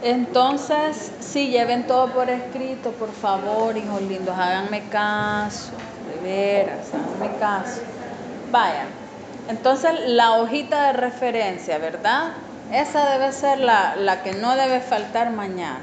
Entonces, 0.01 1.11
sí, 1.19 1.49
lleven 1.49 1.87
todo 1.87 2.13
por 2.13 2.29
escrito, 2.29 2.91
por 2.91 3.11
favor, 3.11 3.75
hijos 3.75 4.01
lindos, 4.01 4.37
háganme 4.37 4.87
caso, 4.89 5.73
de 6.05 6.19
veras, 6.29 6.93
háganme 6.93 7.35
caso. 7.37 7.81
Vaya. 8.51 8.85
Entonces, 9.47 9.91
la 10.07 10.33
hojita 10.33 10.87
de 10.87 10.93
referencia, 10.93 11.77
¿verdad? 11.77 12.33
Esa 12.71 13.09
debe 13.09 13.31
ser 13.31 13.59
la, 13.59 13.95
la 13.95 14.21
que 14.21 14.33
no 14.33 14.55
debe 14.55 14.79
faltar 14.79 15.31
mañana. 15.31 15.81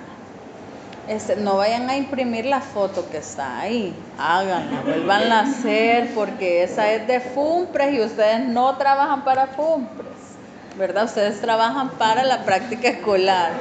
Este, 1.08 1.36
no 1.36 1.56
vayan 1.56 1.88
a 1.88 1.96
imprimir 1.96 2.46
la 2.46 2.60
foto 2.60 3.08
que 3.08 3.18
está 3.18 3.60
ahí, 3.60 3.94
háganla, 4.18 4.80
vuelvanla 4.80 5.38
a 5.38 5.42
hacer 5.42 6.12
porque 6.16 6.64
esa 6.64 6.90
es 6.90 7.06
de 7.06 7.20
FUMPRES 7.20 7.94
y 7.94 8.00
ustedes 8.00 8.48
no 8.48 8.76
trabajan 8.76 9.22
para 9.22 9.46
FUMPRES, 9.46 10.16
¿verdad? 10.76 11.04
Ustedes 11.04 11.40
trabajan 11.40 11.90
para 11.90 12.24
la 12.24 12.44
práctica 12.44 12.88
escolar. 12.88 13.52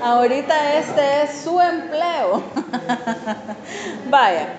Ahorita 0.00 0.74
este 0.74 1.22
es 1.24 1.42
su 1.42 1.60
empleo. 1.60 2.44
Vaya. 4.08 4.54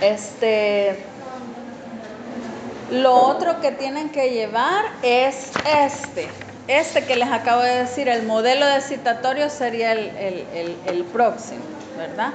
Este, 0.00 1.04
lo 2.90 3.14
otro 3.14 3.60
que 3.60 3.72
tienen 3.72 4.10
que 4.10 4.30
llevar 4.30 4.84
es 5.02 5.50
este. 5.66 6.28
Este 6.68 7.04
que 7.04 7.16
les 7.16 7.30
acabo 7.30 7.62
de 7.62 7.76
decir, 7.78 8.08
el 8.08 8.24
modelo 8.24 8.66
de 8.66 8.80
citatorio 8.82 9.48
sería 9.48 9.92
el, 9.92 10.10
el- 10.54 10.76
el- 10.86 11.04
próximo, 11.04 11.62
¿verdad? 11.96 12.32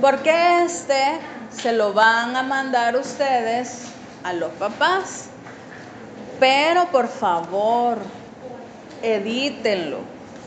Porque 0.00 0.64
este 0.64 1.02
se 1.50 1.72
lo 1.72 1.92
van 1.92 2.36
a 2.36 2.42
mandar 2.44 2.96
ustedes 2.96 3.86
a 4.22 4.32
los 4.32 4.50
papás. 4.52 5.26
Pero 6.38 6.86
por 6.86 7.08
favor, 7.08 7.98
edítenlo, 9.02 9.98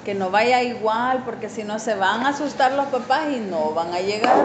que 0.06 0.14
no 0.14 0.30
vaya 0.30 0.62
igual, 0.64 1.24
porque 1.26 1.50
si 1.50 1.64
no 1.64 1.80
se 1.80 1.96
van 1.96 2.26
a 2.26 2.30
asustar 2.30 2.72
los 2.74 2.86
papás 2.88 3.28
y 3.36 3.40
no 3.40 3.72
van 3.72 3.94
a 3.94 4.00
llegar. 4.00 4.36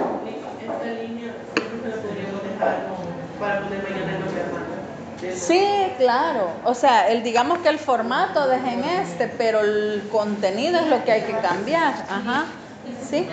Esta 0.61 0.85
línea 1.03 1.33
siempre 1.55 1.91
la 1.91 1.97
podríamos 1.97 2.43
dejar 2.43 2.77
para 3.39 3.61
poner 3.63 3.83
mañana. 3.83 4.19
Sí, 5.35 5.67
claro. 5.99 6.49
O 6.65 6.75
sea, 6.75 7.09
el, 7.09 7.23
digamos 7.23 7.59
que 7.59 7.69
el 7.69 7.79
formato 7.79 8.47
dejen 8.49 8.85
este, 8.85 9.29
pero 9.29 9.61
el 9.61 10.09
contenido 10.11 10.81
es 10.81 10.87
lo 10.87 11.05
que 11.05 11.13
hay 11.13 11.23
que 11.23 11.37
cambiar. 11.39 11.95
Ajá. 12.09 12.47
Sí. 13.09 13.27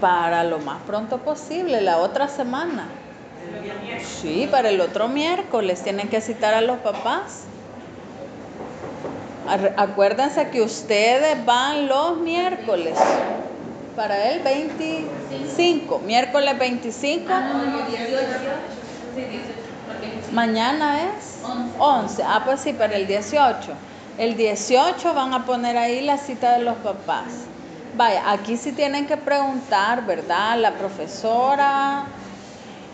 Para 0.00 0.44
lo 0.44 0.58
más 0.58 0.82
pronto 0.86 1.18
posible, 1.18 1.80
la 1.80 1.98
otra 1.98 2.28
semana. 2.28 2.88
Sí, 4.02 4.48
para 4.50 4.70
el 4.70 4.80
otro 4.80 5.08
miércoles 5.08 5.82
tienen 5.82 6.08
que 6.08 6.20
citar 6.20 6.54
a 6.54 6.60
los 6.60 6.78
papás. 6.78 7.44
Acuérdense 9.76 10.48
que 10.48 10.62
ustedes 10.62 11.44
van 11.44 11.86
los 11.86 12.18
miércoles. 12.18 12.98
Para 13.94 14.30
el 14.30 14.40
25, 14.40 16.00
miércoles 16.00 16.58
25. 16.58 17.32
Mañana 20.32 21.02
es 21.02 21.40
11. 21.78 22.22
Ah, 22.26 22.42
pues 22.44 22.60
sí, 22.60 22.72
para 22.72 22.96
el 22.96 23.06
18. 23.06 23.72
El 24.18 24.36
18 24.36 25.14
van 25.14 25.32
a 25.34 25.44
poner 25.44 25.76
ahí 25.76 26.00
la 26.00 26.18
cita 26.18 26.58
de 26.58 26.64
los 26.64 26.76
papás. 26.76 27.46
Vaya, 27.96 28.30
aquí 28.30 28.56
sí 28.56 28.72
tienen 28.72 29.06
que 29.06 29.16
preguntar, 29.16 30.04
¿verdad? 30.06 30.58
La 30.58 30.72
profesora, 30.72 32.04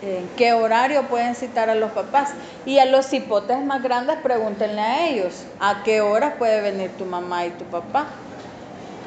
en 0.01 0.29
qué 0.35 0.53
horario 0.53 1.07
pueden 1.07 1.35
citar 1.35 1.69
a 1.69 1.75
los 1.75 1.91
papás. 1.91 2.33
Y 2.65 2.77
a 2.79 2.85
los 2.85 3.11
hipotes 3.13 3.63
más 3.63 3.81
grandes, 3.81 4.17
pregúntenle 4.17 4.81
a 4.81 5.07
ellos, 5.07 5.43
¿a 5.59 5.81
qué 5.83 6.01
hora 6.01 6.35
puede 6.35 6.61
venir 6.61 6.91
tu 6.97 7.05
mamá 7.05 7.45
y 7.45 7.51
tu 7.51 7.65
papá? 7.65 8.05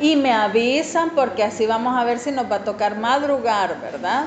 Y 0.00 0.16
me 0.16 0.32
avisan 0.32 1.10
porque 1.10 1.44
así 1.44 1.66
vamos 1.66 1.96
a 1.96 2.02
ver 2.04 2.18
si 2.18 2.32
nos 2.32 2.50
va 2.50 2.56
a 2.56 2.64
tocar 2.64 2.96
madrugar, 2.96 3.80
¿verdad? 3.80 4.24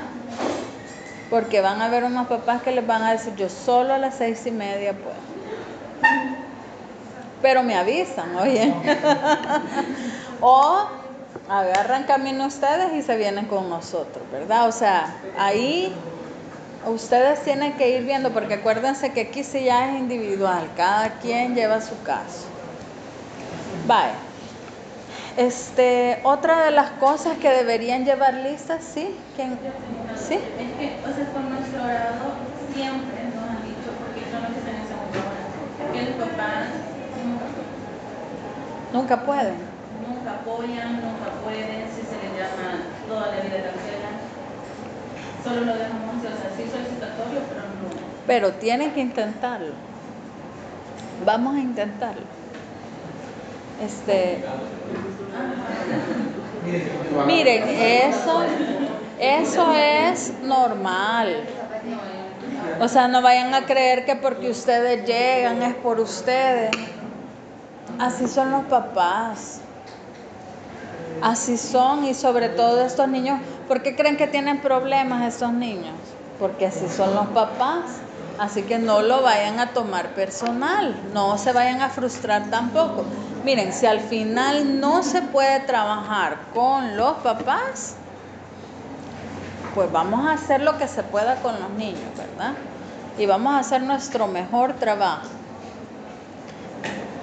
Porque 1.29 1.61
van 1.61 1.81
a 1.81 1.85
haber 1.85 2.03
unos 2.03 2.27
papás 2.27 2.61
que 2.61 2.71
les 2.71 2.85
van 2.85 3.03
a 3.03 3.11
decir, 3.11 3.35
yo 3.35 3.49
solo 3.49 3.93
a 3.93 3.97
las 3.97 4.15
seis 4.15 4.45
y 4.45 4.51
media 4.51 4.93
puedo. 4.93 5.15
Pero 7.41 7.63
me 7.63 7.75
avisan, 7.75 8.35
oye. 8.35 8.73
o 10.41 10.87
agarran 11.49 12.03
camino 12.03 12.47
ustedes 12.47 12.93
y 12.93 13.01
se 13.01 13.15
vienen 13.17 13.45
con 13.45 13.69
nosotros, 13.69 14.23
¿verdad? 14.31 14.67
O 14.67 14.71
sea, 14.71 15.15
ahí 15.37 15.93
ustedes 16.85 17.43
tienen 17.43 17.73
que 17.73 17.89
ir 17.89 18.03
viendo, 18.03 18.31
porque 18.31 18.55
acuérdense 18.55 19.11
que 19.11 19.21
aquí 19.21 19.43
sí 19.43 19.65
ya 19.65 19.89
es 19.91 19.99
individual, 19.99 20.69
cada 20.75 21.19
quien 21.19 21.55
lleva 21.55 21.81
su 21.81 22.01
caso. 22.03 22.47
Vaya. 23.85 24.26
Este, 25.37 26.19
otra 26.23 26.65
de 26.65 26.71
las 26.71 26.91
cosas 26.91 27.37
que 27.37 27.49
deberían 27.51 28.05
llevar 28.05 28.33
listas, 28.33 28.83
¿sí? 28.83 29.15
¿Quién? 29.35 29.59
¿Sí? 30.15 30.33
Es 30.57 30.73
que, 30.79 30.99
o 31.05 31.13
sea, 31.15 31.31
con 31.31 31.49
nuestro 31.51 31.83
grado 31.83 32.41
siempre 32.73 33.23
nos 33.35 33.49
han 33.49 33.63
dicho, 33.63 33.93
porque 33.99 34.29
son 34.31 34.43
los 34.43 34.51
que 34.53 34.59
están 34.59 34.75
en 34.75 34.87
segundo 34.87 35.21
grado, 35.21 35.93
que 35.93 36.01
los 36.03 36.15
papás 36.15 36.69
Nunca 38.91 39.23
pueden. 39.25 39.71
nunca 39.99 40.31
apoyan, 40.31 41.01
nunca 41.01 41.31
pueden, 41.43 41.89
si 41.91 42.01
se 42.03 42.17
les 42.21 42.33
llama 42.35 42.95
toda 43.07 43.27
la 43.35 43.41
vida 43.41 43.63
cancelan. 43.63 44.17
Solo 45.43 45.61
lo 45.65 45.77
dejamos 45.77 46.17
o 46.17 46.21
sea, 46.21 46.51
sí 46.55 46.69
solicitatorio, 46.69 47.41
pero 47.49 47.61
no. 47.61 47.89
Pero 48.25 48.53
tienen 48.55 48.93
que 48.93 49.01
intentarlo. 49.01 49.75
Vamos 51.25 51.55
a 51.55 51.59
intentarlo. 51.59 52.27
Este, 53.77 54.43
miren, 57.25 57.63
eso, 57.67 58.41
eso 59.19 59.73
es 59.73 60.33
normal. 60.43 61.43
O 62.79 62.87
sea, 62.87 63.07
no 63.07 63.21
vayan 63.21 63.53
a 63.53 63.65
creer 63.65 64.05
que 64.05 64.15
porque 64.15 64.49
ustedes 64.49 65.05
llegan 65.05 65.61
es 65.63 65.75
por 65.75 65.99
ustedes. 65.99 66.71
Así 67.99 68.27
son 68.27 68.51
los 68.51 68.65
papás. 68.65 69.61
Así 71.21 71.57
son 71.57 72.05
y 72.05 72.13
sobre 72.13 72.49
todo 72.49 72.81
estos 72.81 73.07
niños, 73.07 73.39
¿por 73.67 73.81
qué 73.81 73.95
creen 73.95 74.17
que 74.17 74.27
tienen 74.27 74.61
problemas 74.61 75.33
estos 75.33 75.51
niños? 75.51 75.95
Porque 76.39 76.67
así 76.67 76.87
son 76.89 77.15
los 77.15 77.27
papás. 77.27 78.01
Así 78.37 78.61
que 78.61 78.77
no 78.77 79.01
lo 79.01 79.23
vayan 79.23 79.59
a 79.59 79.73
tomar 79.73 80.09
personal, 80.09 80.95
no 81.11 81.39
se 81.39 81.53
vayan 81.53 81.81
a 81.81 81.89
frustrar 81.89 82.51
tampoco. 82.51 83.03
Miren, 83.47 83.71
si 83.71 83.85
al 83.85 84.01
final 84.01 84.81
no 84.81 85.03
se 85.03 85.21
puede 85.21 85.61
trabajar 85.61 86.37
con 86.53 86.97
los 86.97 87.13
papás, 87.19 87.95
pues 89.73 89.89
vamos 89.89 90.27
a 90.27 90.33
hacer 90.33 90.59
lo 90.59 90.77
que 90.77 90.85
se 90.89 91.01
pueda 91.01 91.37
con 91.37 91.57
los 91.57 91.69
niños, 91.69 92.03
¿verdad? 92.17 92.55
Y 93.17 93.25
vamos 93.25 93.53
a 93.53 93.59
hacer 93.59 93.83
nuestro 93.83 94.27
mejor 94.27 94.73
trabajo. 94.73 95.29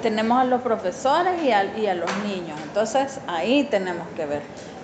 Tenemos 0.01 0.41
a 0.41 0.45
los 0.45 0.63
profesores 0.63 1.43
y 1.43 1.51
a, 1.51 1.95
los 1.95 2.17
niños, 2.25 2.59
entonces 2.63 3.21
ahí 3.27 3.65
tenemos 3.65 4.09
que 4.17 4.25
ver. 4.25 4.41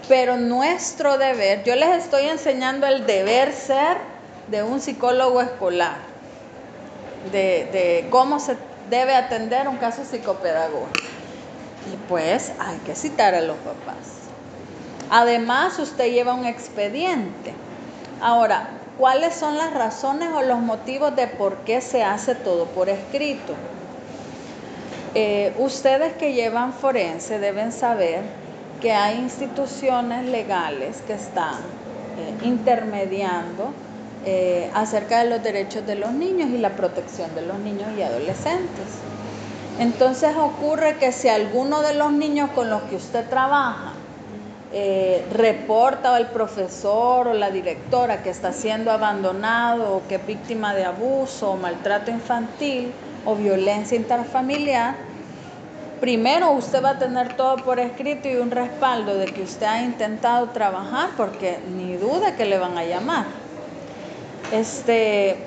Pero 0.09 0.37
nuestro 0.37 1.17
deber, 1.17 1.65
yo 1.65 1.75
les 1.75 2.05
estoy 2.05 2.27
enseñando 2.27 2.87
el 2.87 3.07
deber 3.07 3.55
ser 3.55 3.97
de 4.49 4.63
un 4.63 4.79
psicólogo 4.79 5.41
escolar, 5.41 5.97
de 7.33 8.07
cómo 8.11 8.39
se 8.41 8.59
debe 8.91 9.15
atender 9.15 9.69
un 9.69 9.79
caso 9.79 10.05
psicopedagógico. 10.05 11.20
Y 11.93 11.97
pues 12.09 12.53
hay 12.59 12.79
que 12.79 12.95
citar 12.95 13.35
a 13.35 13.41
los 13.41 13.57
papás. 13.59 14.21
Además, 15.11 15.79
usted 15.79 16.13
lleva 16.13 16.35
un 16.35 16.47
expediente. 16.47 17.53
Ahora, 18.21 18.69
¿cuáles 18.99 19.35
son 19.35 19.57
las 19.57 19.73
razones 19.73 20.29
o 20.35 20.43
los 20.43 20.61
motivos 20.61 21.17
de 21.17 21.27
por 21.27 21.59
qué 21.59 21.81
se 21.81 22.05
hace 22.05 22.35
todo 22.35 22.67
por 22.67 22.89
escrito? 22.89 23.55
Eh, 25.15 25.53
ustedes 25.59 26.13
que 26.13 26.35
llevan 26.35 26.73
forense 26.73 27.41
deben 27.41 27.73
saber 27.73 28.23
que 28.81 28.93
hay 28.93 29.19
instituciones 29.19 30.25
legales 30.27 31.03
que 31.07 31.15
están 31.15 31.57
eh, 32.19 32.47
intermediando 32.47 33.73
eh, 34.25 34.71
acerca 34.75 35.25
de 35.25 35.31
los 35.31 35.43
derechos 35.43 35.87
de 35.87 35.97
los 35.97 36.13
niños 36.13 36.51
y 36.51 36.59
la 36.59 36.71
protección 36.77 37.35
de 37.35 37.43
los 37.43 37.59
niños 37.59 37.89
y 37.99 38.03
adolescentes. 38.03 39.10
Entonces 39.81 40.37
ocurre 40.37 40.97
que 40.99 41.11
si 41.11 41.29
alguno 41.29 41.81
de 41.81 41.95
los 41.95 42.13
niños 42.13 42.51
con 42.51 42.69
los 42.69 42.83
que 42.83 42.97
usted 42.97 43.27
trabaja 43.31 43.95
eh, 44.75 45.25
reporta 45.33 46.15
al 46.15 46.29
profesor 46.33 47.29
o 47.29 47.33
la 47.33 47.51
directora 47.51 48.23
que 48.23 48.29
está 48.29 48.53
siendo 48.53 48.91
abandonado 48.91 49.97
o 49.97 50.03
que 50.07 50.17
es 50.17 50.27
víctima 50.27 50.75
de 50.75 50.85
abuso 50.85 51.53
o 51.53 51.57
maltrato 51.57 52.11
infantil 52.11 52.93
o 53.25 53.35
violencia 53.35 53.97
interfamiliar, 53.97 54.97
primero 55.99 56.51
usted 56.51 56.85
va 56.85 56.91
a 56.91 56.99
tener 56.99 57.33
todo 57.33 57.57
por 57.57 57.81
escrito 57.81 58.29
y 58.29 58.37
un 58.37 58.51
respaldo 58.51 59.17
de 59.17 59.27
que 59.27 59.43
usted 59.43 59.65
ha 59.65 59.83
intentado 59.83 60.51
trabajar 60.51 61.09
porque 61.17 61.59
ni 61.75 61.97
duda 61.97 62.37
que 62.37 62.45
le 62.45 62.59
van 62.59 62.77
a 62.77 62.85
llamar. 62.85 63.25
Este, 64.53 65.39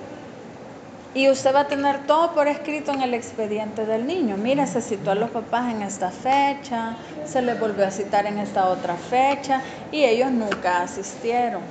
y 1.15 1.29
usted 1.29 1.53
va 1.53 1.61
a 1.61 1.67
tener 1.67 2.07
todo 2.07 2.33
por 2.33 2.47
escrito 2.47 2.91
en 2.91 3.01
el 3.01 3.13
expediente 3.13 3.85
del 3.85 4.07
niño. 4.07 4.35
Mira, 4.37 4.65
se 4.65 4.81
citó 4.81 5.11
a 5.11 5.15
los 5.15 5.29
papás 5.29 5.71
en 5.71 5.83
esta 5.83 6.09
fecha, 6.09 6.95
se 7.25 7.41
les 7.41 7.59
volvió 7.59 7.85
a 7.85 7.91
citar 7.91 8.25
en 8.25 8.39
esta 8.39 8.67
otra 8.69 8.95
fecha 8.95 9.61
y 9.91 10.03
ellos 10.03 10.31
nunca 10.31 10.81
asistieron, 10.81 11.61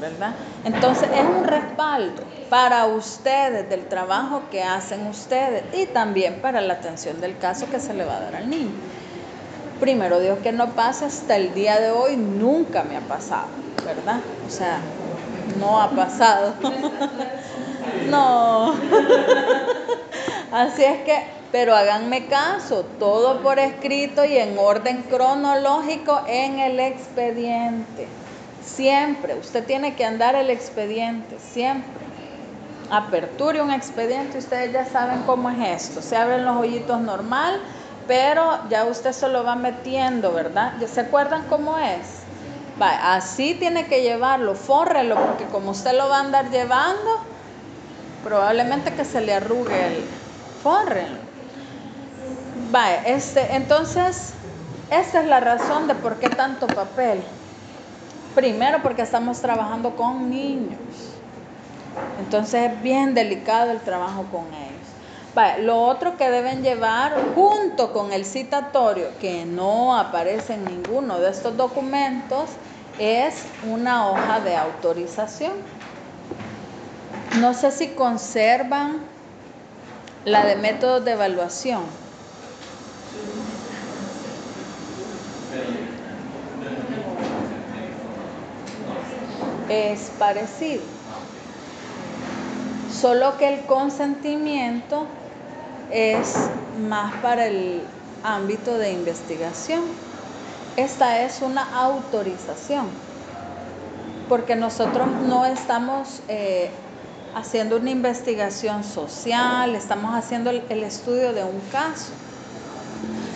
¿verdad? 0.00 0.34
Entonces 0.64 1.08
es 1.14 1.24
un 1.24 1.44
respaldo 1.44 2.22
para 2.50 2.86
ustedes 2.86 3.70
del 3.70 3.86
trabajo 3.86 4.42
que 4.50 4.62
hacen 4.62 5.06
ustedes 5.06 5.64
y 5.72 5.86
también 5.86 6.40
para 6.42 6.60
la 6.60 6.74
atención 6.74 7.20
del 7.20 7.38
caso 7.38 7.70
que 7.70 7.80
se 7.80 7.94
le 7.94 8.04
va 8.04 8.16
a 8.16 8.20
dar 8.20 8.36
al 8.36 8.50
niño. 8.50 8.72
Primero 9.80 10.20
Dios 10.20 10.40
que 10.42 10.52
no 10.52 10.72
pase 10.72 11.06
hasta 11.06 11.36
el 11.36 11.54
día 11.54 11.80
de 11.80 11.90
hoy, 11.90 12.18
nunca 12.18 12.82
me 12.82 12.98
ha 12.98 13.00
pasado, 13.00 13.48
¿verdad? 13.86 14.20
O 14.46 14.50
sea, 14.50 14.80
no 15.58 15.80
ha 15.80 15.88
pasado. 15.88 16.52
No. 18.08 18.74
Así 20.52 20.84
es 20.84 21.02
que, 21.02 21.24
pero 21.52 21.74
háganme 21.74 22.26
caso, 22.26 22.84
todo 22.98 23.40
por 23.40 23.58
escrito 23.58 24.24
y 24.24 24.36
en 24.36 24.58
orden 24.58 25.02
cronológico 25.02 26.22
en 26.26 26.58
el 26.58 26.80
expediente. 26.80 28.08
Siempre, 28.64 29.34
usted 29.34 29.64
tiene 29.64 29.94
que 29.94 30.04
andar 30.04 30.34
el 30.34 30.50
expediente, 30.50 31.38
siempre. 31.38 32.00
Aperture 32.90 33.62
un 33.62 33.70
expediente, 33.70 34.38
ustedes 34.38 34.72
ya 34.72 34.84
saben 34.84 35.22
cómo 35.22 35.50
es 35.50 35.82
esto. 35.82 36.02
Se 36.02 36.16
abren 36.16 36.44
los 36.44 36.56
hoyitos 36.56 37.00
normal, 37.00 37.60
pero 38.08 38.58
ya 38.68 38.84
usted 38.86 39.12
se 39.12 39.28
lo 39.28 39.44
va 39.44 39.54
metiendo, 39.54 40.32
¿verdad? 40.32 40.74
¿Ya 40.80 40.88
se 40.88 41.00
acuerdan 41.00 41.44
cómo 41.48 41.78
es? 41.78 42.22
Va, 42.80 43.14
así 43.14 43.54
tiene 43.54 43.86
que 43.86 44.02
llevarlo, 44.02 44.54
fórrelo, 44.56 45.14
porque 45.14 45.44
como 45.44 45.70
usted 45.70 45.92
lo 45.96 46.08
va 46.08 46.16
a 46.16 46.20
andar 46.20 46.50
llevando, 46.50 47.20
probablemente 48.24 48.92
que 48.92 49.04
se 49.04 49.20
le 49.20 49.34
arrugue 49.34 49.86
el 49.86 50.04
forren. 50.62 51.18
Vaya, 52.70 53.02
este, 53.06 53.54
entonces, 53.56 54.32
esta 54.90 55.20
es 55.20 55.26
la 55.26 55.40
razón 55.40 55.88
de 55.88 55.94
por 55.94 56.16
qué 56.16 56.28
tanto 56.28 56.66
papel. 56.66 57.22
Primero 58.34 58.82
porque 58.82 59.02
estamos 59.02 59.40
trabajando 59.40 59.96
con 59.96 60.30
niños. 60.30 60.78
Entonces 62.20 62.70
es 62.70 62.82
bien 62.82 63.14
delicado 63.14 63.72
el 63.72 63.80
trabajo 63.80 64.24
con 64.30 64.46
ellos. 64.54 64.70
Vaya, 65.34 65.58
lo 65.58 65.80
otro 65.82 66.16
que 66.16 66.30
deben 66.30 66.62
llevar 66.62 67.14
junto 67.34 67.92
con 67.92 68.12
el 68.12 68.24
citatorio, 68.24 69.08
que 69.20 69.44
no 69.44 69.96
aparece 69.96 70.54
en 70.54 70.64
ninguno 70.64 71.18
de 71.18 71.30
estos 71.30 71.56
documentos, 71.56 72.50
es 72.98 73.44
una 73.68 74.10
hoja 74.10 74.40
de 74.40 74.56
autorización. 74.56 75.52
No 77.38 77.54
sé 77.54 77.70
si 77.70 77.88
conservan 77.88 78.98
la 80.24 80.44
de 80.44 80.56
métodos 80.56 81.04
de 81.04 81.12
evaluación. 81.12 81.82
Es 89.68 90.10
parecido. 90.18 90.82
Solo 92.92 93.38
que 93.38 93.54
el 93.54 93.60
consentimiento 93.66 95.06
es 95.92 96.34
más 96.88 97.14
para 97.22 97.46
el 97.46 97.82
ámbito 98.24 98.76
de 98.76 98.92
investigación. 98.92 99.82
Esta 100.76 101.22
es 101.22 101.40
una 101.42 101.62
autorización, 101.80 102.88
porque 104.28 104.56
nosotros 104.56 105.06
no 105.28 105.46
estamos 105.46 106.20
eh, 106.28 106.70
haciendo 107.34 107.76
una 107.76 107.90
investigación 107.90 108.84
social, 108.84 109.74
estamos 109.74 110.14
haciendo 110.14 110.50
el, 110.50 110.82
estudio 110.82 111.32
de 111.32 111.44
un 111.44 111.60
caso. 111.72 112.12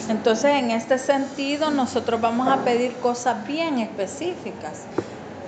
Entonces, 0.08 0.52
en 0.56 0.70
este 0.70 0.98
sentido, 0.98 1.70
nosotros 1.70 2.20
vamos 2.20 2.48
a 2.48 2.58
pedir 2.58 2.94
cosas 2.96 3.46
bien 3.46 3.78
específicas. 3.78 4.82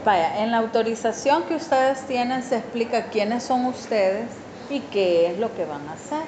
Vaya, 0.05 0.43
en 0.43 0.51
la 0.51 0.59
autorización 0.59 1.43
que 1.45 1.57
ustedes 1.57 2.07
tienen 2.07 2.43
se 2.43 2.57
explica 2.59 3.07
quiénes 3.07 3.43
son 3.43 3.67
ustedes 3.67 4.27
y 4.71 4.81
qué 4.81 5.33
es 5.33 5.39
lo 5.39 5.55
que 5.55 5.65
van 5.65 5.89
a 5.89 5.93
hacer. 5.93 6.25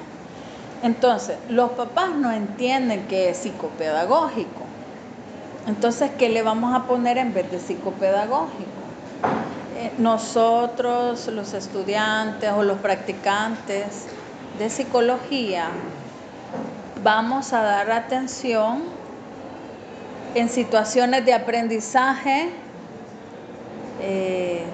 Entonces, 0.83 1.37
los 1.49 1.71
papás 1.71 2.11
no 2.15 2.31
entienden 2.31 3.07
que 3.07 3.29
es 3.29 3.37
psicopedagógico. 3.37 4.61
Entonces, 5.67 6.11
¿qué 6.17 6.29
le 6.29 6.41
vamos 6.41 6.73
a 6.73 6.85
poner 6.85 7.17
en 7.17 7.33
vez 7.33 7.49
de 7.51 7.59
psicopedagógico? 7.59 8.79
Eh, 9.79 9.93
nosotros, 9.97 11.27
los 11.27 11.53
estudiantes 11.53 12.51
o 12.51 12.63
los 12.63 12.79
practicantes 12.79 14.07
de 14.57 14.69
psicología, 14.69 15.69
vamos 17.01 17.53
a 17.53 17.61
dar 17.61 17.89
atención 17.89 18.83
en 20.35 20.49
situaciones 20.49 21.23
de 21.25 21.33
aprendizaje 21.33 22.49
eh, 24.01 24.65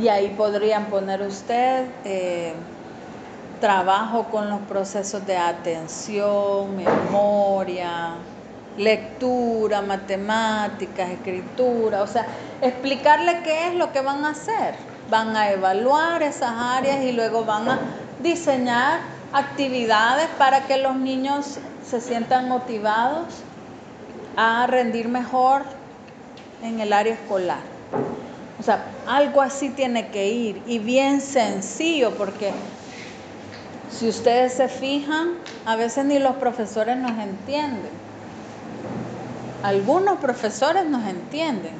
y 0.00 0.06
ahí 0.06 0.28
podrían 0.36 0.84
poner 0.86 1.20
usted 1.22 1.84
eh, 2.04 2.54
trabajo 3.60 4.26
con 4.30 4.48
los 4.48 4.60
procesos 4.60 5.26
de 5.26 5.36
atención, 5.36 6.76
memoria, 6.76 8.18
lectura, 8.76 9.82
matemáticas, 9.82 11.10
escritura, 11.10 12.02
o 12.02 12.06
sea, 12.06 12.26
explicarle 12.60 13.42
qué 13.42 13.68
es 13.68 13.74
lo 13.74 13.92
que 13.92 14.00
van 14.00 14.24
a 14.24 14.30
hacer. 14.30 14.74
Van 15.10 15.36
a 15.36 15.50
evaluar 15.50 16.22
esas 16.22 16.52
áreas 16.52 17.02
y 17.04 17.12
luego 17.12 17.44
van 17.44 17.68
a 17.68 17.78
diseñar 18.22 19.00
actividades 19.32 20.26
para 20.38 20.66
que 20.66 20.78
los 20.78 20.96
niños 20.96 21.58
se 21.88 22.00
sientan 22.00 22.48
motivados 22.48 23.26
a 24.36 24.66
rendir 24.66 25.08
mejor 25.08 25.62
en 26.62 26.80
el 26.80 26.92
área 26.92 27.14
escolar. 27.14 27.60
O 28.58 28.62
sea, 28.62 28.84
algo 29.06 29.42
así 29.42 29.70
tiene 29.70 30.08
que 30.08 30.28
ir 30.28 30.62
y 30.66 30.78
bien 30.78 31.20
sencillo 31.20 32.14
porque 32.16 32.52
si 33.90 34.08
ustedes 34.08 34.54
se 34.54 34.68
fijan, 34.68 35.34
a 35.64 35.76
veces 35.76 36.04
ni 36.04 36.18
los 36.18 36.36
profesores 36.36 36.96
nos 36.96 37.18
entienden. 37.18 38.05
Algunos 39.66 40.18
profesores 40.18 40.86
nos 40.86 41.04
entienden, 41.08 41.72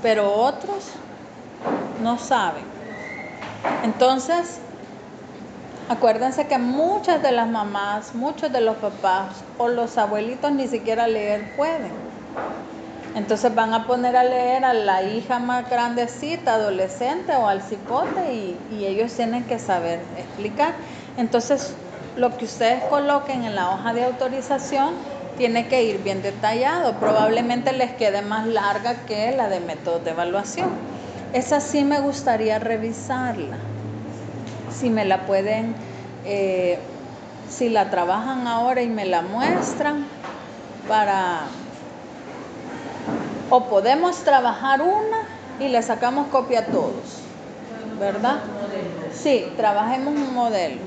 pero 0.00 0.32
otros 0.32 0.86
no 2.02 2.18
saben. 2.18 2.64
Entonces, 3.84 4.58
acuérdense 5.90 6.46
que 6.46 6.56
muchas 6.56 7.22
de 7.22 7.32
las 7.32 7.46
mamás, 7.46 8.14
muchos 8.14 8.50
de 8.50 8.62
los 8.62 8.76
papás 8.76 9.34
o 9.58 9.68
los 9.68 9.98
abuelitos 9.98 10.50
ni 10.52 10.66
siquiera 10.66 11.06
leer 11.08 11.42
pueden. 11.58 11.92
Entonces 13.14 13.54
van 13.54 13.74
a 13.74 13.86
poner 13.86 14.16
a 14.16 14.24
leer 14.24 14.64
a 14.64 14.72
la 14.72 15.02
hija 15.02 15.38
más 15.38 15.68
grandecita, 15.68 16.54
adolescente 16.54 17.36
o 17.36 17.48
al 17.48 17.60
cipote 17.60 18.32
y, 18.32 18.58
y 18.70 18.86
ellos 18.86 19.12
tienen 19.12 19.44
que 19.44 19.58
saber 19.58 20.00
explicar. 20.16 20.72
Entonces, 21.18 21.74
lo 22.16 22.34
que 22.34 22.46
ustedes 22.46 22.82
coloquen 22.84 23.44
en 23.44 23.54
la 23.54 23.68
hoja 23.68 23.92
de 23.92 24.04
autorización 24.04 24.94
tiene 25.36 25.68
que 25.68 25.84
ir 25.84 26.02
bien 26.02 26.22
detallado. 26.22 26.94
Probablemente 26.94 27.72
les 27.72 27.92
quede 27.92 28.22
más 28.22 28.46
larga 28.46 28.94
que 29.06 29.32
la 29.32 29.48
de 29.48 29.60
método 29.60 29.98
de 30.00 30.10
evaluación. 30.10 30.70
Esa 31.32 31.60
sí 31.60 31.84
me 31.84 32.00
gustaría 32.00 32.58
revisarla. 32.58 33.56
Si 34.72 34.90
me 34.90 35.04
la 35.04 35.26
pueden, 35.26 35.74
eh, 36.24 36.78
si 37.50 37.68
la 37.68 37.90
trabajan 37.90 38.46
ahora 38.46 38.82
y 38.82 38.88
me 38.88 39.04
la 39.06 39.22
muestran 39.22 40.06
para... 40.88 41.42
O 43.48 43.64
podemos 43.66 44.24
trabajar 44.24 44.82
una 44.82 45.18
y 45.60 45.68
le 45.68 45.80
sacamos 45.82 46.28
copia 46.28 46.60
a 46.60 46.64
todos, 46.66 47.20
¿verdad? 48.00 48.38
Sí, 49.12 49.46
trabajemos 49.56 50.14
un 50.14 50.34
modelo. 50.34 50.80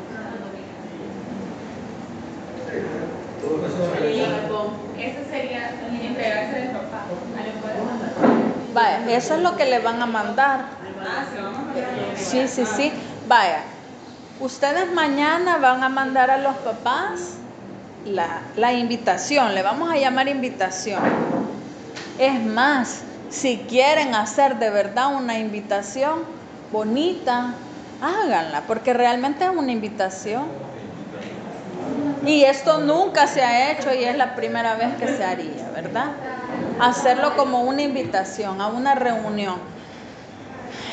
Eso 2.67 2.67
sería 2.69 2.69
entregarse 2.69 3.38
del 3.38 3.38
papá. 3.38 3.38
Vaya, 8.73 9.17
eso 9.17 9.35
es 9.35 9.41
lo 9.41 9.55
que 9.57 9.65
le 9.65 9.79
van 9.79 10.01
a 10.01 10.05
mandar. 10.05 10.65
Sí, 12.15 12.47
sí, 12.47 12.65
sí. 12.65 12.93
Vaya, 13.27 13.63
ustedes 14.39 14.91
mañana 14.93 15.57
van 15.57 15.83
a 15.83 15.89
mandar 15.89 16.29
a 16.29 16.37
los 16.37 16.55
papás 16.57 17.37
la, 18.05 18.41
la 18.55 18.73
invitación, 18.73 19.55
le 19.55 19.63
vamos 19.63 19.91
a 19.91 19.97
llamar 19.97 20.27
invitación. 20.27 21.01
Es 22.17 22.43
más, 22.43 23.01
si 23.29 23.57
quieren 23.69 24.15
hacer 24.15 24.59
de 24.59 24.69
verdad 24.69 25.15
una 25.15 25.39
invitación 25.39 26.19
bonita, 26.71 27.55
háganla, 28.01 28.67
porque 28.67 28.93
realmente 28.93 29.45
es 29.45 29.51
una 29.51 29.71
invitación. 29.71 30.68
Y 32.25 32.43
esto 32.43 32.79
nunca 32.79 33.27
se 33.27 33.41
ha 33.41 33.71
hecho 33.71 33.93
y 33.93 34.03
es 34.03 34.17
la 34.17 34.35
primera 34.35 34.75
vez 34.75 34.95
que 34.95 35.07
se 35.07 35.23
haría, 35.23 35.69
¿verdad? 35.73 36.11
Hacerlo 36.79 37.35
como 37.35 37.61
una 37.61 37.81
invitación 37.81 38.59
a 38.61 38.67
una 38.67 38.95
reunión. 38.95 39.57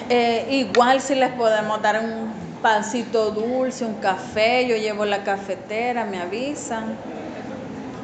Eh, 0.08 0.46
igual 0.50 1.00
si 1.00 1.16
les 1.16 1.30
podemos 1.30 1.82
dar 1.82 2.00
un 2.00 2.30
pancito 2.62 3.32
dulce, 3.32 3.84
un 3.84 3.94
café, 3.94 4.66
yo 4.68 4.76
llevo 4.76 5.04
la 5.04 5.24
cafetera, 5.24 6.04
me 6.04 6.20
avisan. 6.20 6.96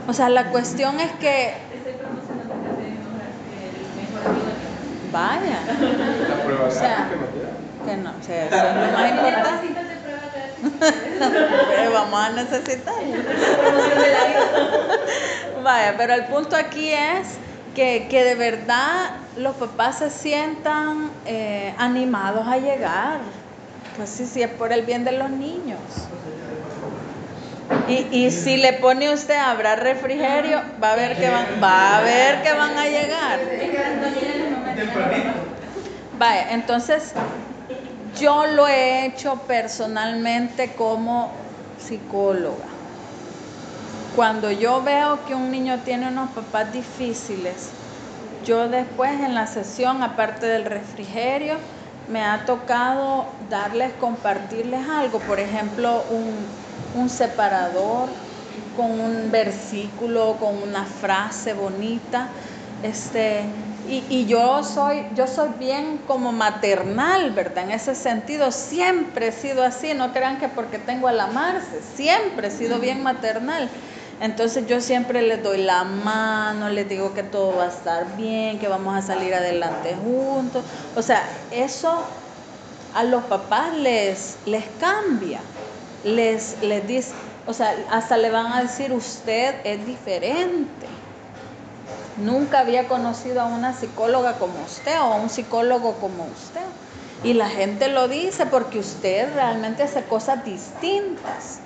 O 0.09 0.13
sea, 0.13 0.29
la 0.29 0.47
cuestión 0.51 0.99
es 0.99 1.13
que, 1.13 1.55
vaya, 5.13 5.61
La 6.29 6.45
prueba 6.45 6.67
O 6.67 6.71
sea, 6.71 7.09
que 7.87 7.97
no, 7.97 8.11
o 8.11 8.23
sea, 8.23 8.47
eso 8.47 8.57
es 8.57 8.63
lo 8.63 8.99
más 8.99 9.11
importante. 9.11 9.51
Pasitos 9.51 9.89
de 9.89 9.97
prueba 9.97 10.23
gratis. 10.35 10.52
Pero 11.77 11.93
vamos 11.93 12.21
a 12.21 12.31
necesitar. 12.31 12.95
Vaya, 15.63 15.95
pero 15.97 16.15
el 16.15 16.25
punto 16.25 16.57
aquí 16.57 16.91
es 16.91 17.39
que, 17.77 18.09
que 18.11 18.25
de 18.25 18.35
verdad 18.35 19.11
los 19.37 19.55
papás 19.55 19.99
se 19.99 20.11
sientan 20.11 21.13
eh, 21.25 21.73
animados 21.79 22.49
a 22.49 22.59
llegar. 22.59 23.21
Pues 23.97 24.11
sí, 24.11 24.27
sí, 24.27 24.43
es 24.43 24.51
por 24.51 24.73
el 24.73 24.83
bien 24.83 25.05
de 25.05 25.13
los 25.13 25.31
niños. 25.31 25.79
Y, 27.89 28.09
y 28.11 28.31
si 28.33 28.57
le 28.57 28.73
pone 28.75 29.15
usted 29.15 29.37
habrá 29.37 29.77
refrigerio, 29.77 30.61
va 30.83 30.93
a 30.93 30.97
ver 30.97 31.17
que 31.17 31.31
van, 31.31 31.47
va 31.63 31.99
a 31.99 32.03
ver 32.03 32.43
que 32.43 32.53
van 32.53 32.77
a 32.77 32.87
llegar. 32.87 33.39
Vaya, 36.19 36.53
entonces 36.53 37.15
yo 38.19 38.47
lo 38.47 38.69
he 38.69 39.07
hecho 39.07 39.37
personalmente 39.47 40.73
como 40.75 41.31
psicóloga. 41.79 42.67
Cuando 44.15 44.51
yo 44.51 44.83
veo 44.83 45.25
que 45.25 45.35
un 45.35 45.51
niño 45.51 45.81
tiene 45.85 46.09
unos 46.09 46.31
papás 46.31 46.73
difíciles, 46.73 47.71
yo 48.45 48.69
después 48.69 49.13
en 49.21 49.35
la 49.35 49.47
sesión, 49.47 50.03
aparte 50.03 50.47
del 50.47 50.65
refrigerio, 50.65 51.57
me 52.09 52.23
ha 52.23 52.45
tocado 52.45 53.27
darles, 53.49 53.93
compartirles 53.95 54.87
algo, 54.89 55.19
por 55.21 55.41
ejemplo, 55.41 56.05
un, 56.11 57.09
separador 57.09 58.09
con 58.77 59.01
un 59.01 59.31
versículo, 59.31 60.37
con 60.39 60.63
una 60.63 60.85
frase 60.85 61.55
bonita. 61.55 62.29
Este, 62.83 63.45
y, 63.93 64.07
y 64.09 64.27
yo 64.27 64.63
soy, 64.65 65.07
yo 65.15 65.27
soy 65.27 65.51
bien 65.59 65.99
como 66.07 66.33
maternal, 66.33 67.33
¿verdad? 67.33 67.65
En 67.65 67.71
ese 67.73 67.95
sentido, 67.95 68.51
siempre 68.51 69.29
he 69.29 69.33
sido 69.33 69.63
así, 69.63 69.93
no 69.95 70.13
crean 70.13 70.39
que 70.39 70.49
porque 70.49 70.79
tengo 70.79 71.09
a 71.09 71.13
la 71.13 71.27
Marce, 71.27 71.83
siempre 71.83 72.49
he 72.49 72.51
sido 72.51 72.81
bien 72.81 73.03
maternal. 73.03 73.71
Entonces 74.19 74.67
yo 74.67 74.81
siempre 74.81 75.21
les 75.23 75.43
doy 75.43 75.59
la 75.63 75.85
mano, 75.85 76.71
les 76.71 76.89
digo 76.89 77.13
que 77.13 77.23
todo 77.23 77.57
va 77.57 77.65
a 77.65 77.69
estar 77.69 78.17
bien, 78.17 78.59
que 78.59 78.69
vamos 78.69 78.97
a 78.97 79.03
salir 79.03 79.35
adelante 79.35 79.95
juntos. 79.97 80.65
O 80.95 81.03
sea, 81.03 81.47
eso 81.51 82.25
a 82.93 83.05
los 83.05 83.25
papás 83.25 83.75
les, 83.77 84.41
les 84.47 84.71
cambia, 84.79 85.53
les, 86.03 86.63
les 86.63 86.87
dice, 86.87 87.41
o 87.45 87.53
sea, 87.55 87.87
hasta 87.91 88.17
le 88.17 88.31
van 88.31 88.53
a 88.53 88.63
decir 88.63 88.93
usted 88.93 89.61
es 89.65 89.85
diferente. 89.85 91.02
Nunca 92.17 92.61
había 92.61 92.89
conocido 92.89 93.41
a 93.41 93.47
una 93.47 93.73
psicóloga 93.73 94.35
como 94.35 94.63
usted 94.65 94.99
o 95.01 95.15
a 95.15 95.17
un 95.17 95.31
psicólogo 95.31 95.95
como 95.95 96.25
usted. 96.25 96.61
Y 97.25 97.35
la 97.35 97.49
gente 97.49 97.89
lo 97.89 98.09
dice 98.09 98.47
porque 98.47 98.79
usted 98.79 99.33
realmente 99.35 99.85
hace 99.85 100.05
cosas 100.05 100.45
distintas. 100.45 101.61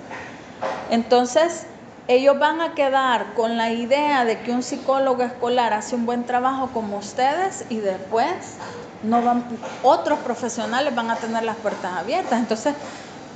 Entonces, 0.89 1.65
ellos 2.07 2.39
van 2.39 2.61
a 2.61 2.73
quedar 2.73 3.33
con 3.33 3.57
la 3.57 3.71
idea 3.71 4.23
de 4.23 4.39
que 4.41 4.51
un 4.51 4.63
psicólogo 4.63 5.23
escolar 5.23 5.73
hace 5.73 5.95
un 5.95 6.05
buen 6.05 6.25
trabajo 6.25 6.69
como 6.73 6.97
ustedes 6.97 7.65
y 7.69 7.79
después 7.79 8.33
no 9.03 9.21
van, 9.21 9.45
otros 9.83 10.19
profesionales 10.19 10.95
van 10.95 11.11
a 11.11 11.17
tener 11.17 11.43
las 11.43 11.57
puertas 11.57 11.97
abiertas. 11.97 12.39
Entonces, 12.39 12.75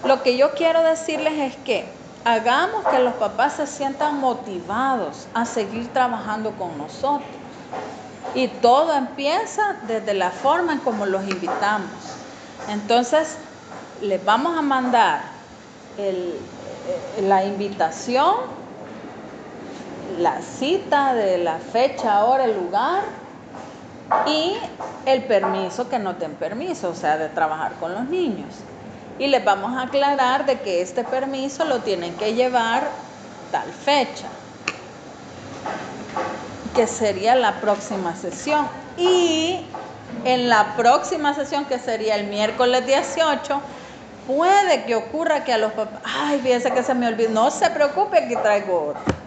lo 0.05 0.23
que 0.23 0.37
yo 0.37 0.53
quiero 0.53 0.83
decirles 0.83 1.33
es 1.37 1.55
que 1.57 1.85
hagamos 2.25 2.85
que 2.87 2.99
los 2.99 3.13
papás 3.15 3.53
se 3.53 3.67
sientan 3.67 4.19
motivados 4.19 5.27
a 5.33 5.45
seguir 5.45 5.91
trabajando 5.91 6.51
con 6.51 6.77
nosotros. 6.77 7.27
Y 8.35 8.47
todo 8.47 8.93
empieza 8.93 9.75
desde 9.87 10.13
la 10.13 10.31
forma 10.31 10.73
en 10.73 10.79
como 10.79 11.05
los 11.05 11.23
invitamos. 11.23 11.89
Entonces, 12.69 13.37
les 14.01 14.23
vamos 14.23 14.57
a 14.57 14.61
mandar 14.61 15.21
eh, 15.97 16.39
la 17.23 17.43
invitación, 17.43 18.35
la 20.19 20.41
cita 20.41 21.13
de 21.13 21.39
la 21.39 21.57
fecha, 21.57 22.23
hora, 22.25 22.45
el 22.45 22.55
lugar 22.55 23.03
y 24.27 24.55
el 25.05 25.23
permiso 25.23 25.89
que 25.89 25.99
no 25.99 26.13
den 26.13 26.35
permiso, 26.35 26.89
o 26.89 26.95
sea, 26.95 27.17
de 27.17 27.29
trabajar 27.29 27.73
con 27.79 27.93
los 27.93 28.05
niños. 28.05 28.47
Y 29.19 29.27
les 29.27 29.43
vamos 29.43 29.77
a 29.77 29.83
aclarar 29.83 30.45
de 30.45 30.59
que 30.59 30.81
este 30.81 31.03
permiso 31.03 31.65
lo 31.65 31.79
tienen 31.79 32.15
que 32.15 32.33
llevar 32.33 32.89
tal 33.51 33.71
fecha, 33.71 34.27
que 36.75 36.87
sería 36.87 37.35
la 37.35 37.59
próxima 37.61 38.15
sesión. 38.15 38.67
Y 38.97 39.65
en 40.25 40.49
la 40.49 40.75
próxima 40.75 41.33
sesión, 41.33 41.65
que 41.65 41.79
sería 41.79 42.15
el 42.15 42.27
miércoles 42.27 42.85
18, 42.85 43.61
puede 44.27 44.83
que 44.85 44.95
ocurra 44.95 45.43
que 45.43 45.53
a 45.53 45.57
los 45.57 45.73
papás, 45.73 46.01
ay, 46.03 46.39
fíjense 46.41 46.71
que 46.71 46.83
se 46.83 46.93
me 46.93 47.07
olvidó, 47.07 47.29
no 47.29 47.51
se 47.51 47.69
preocupe, 47.69 48.17
aquí 48.17 48.35
traigo 48.35 48.95
otro. 48.95 49.21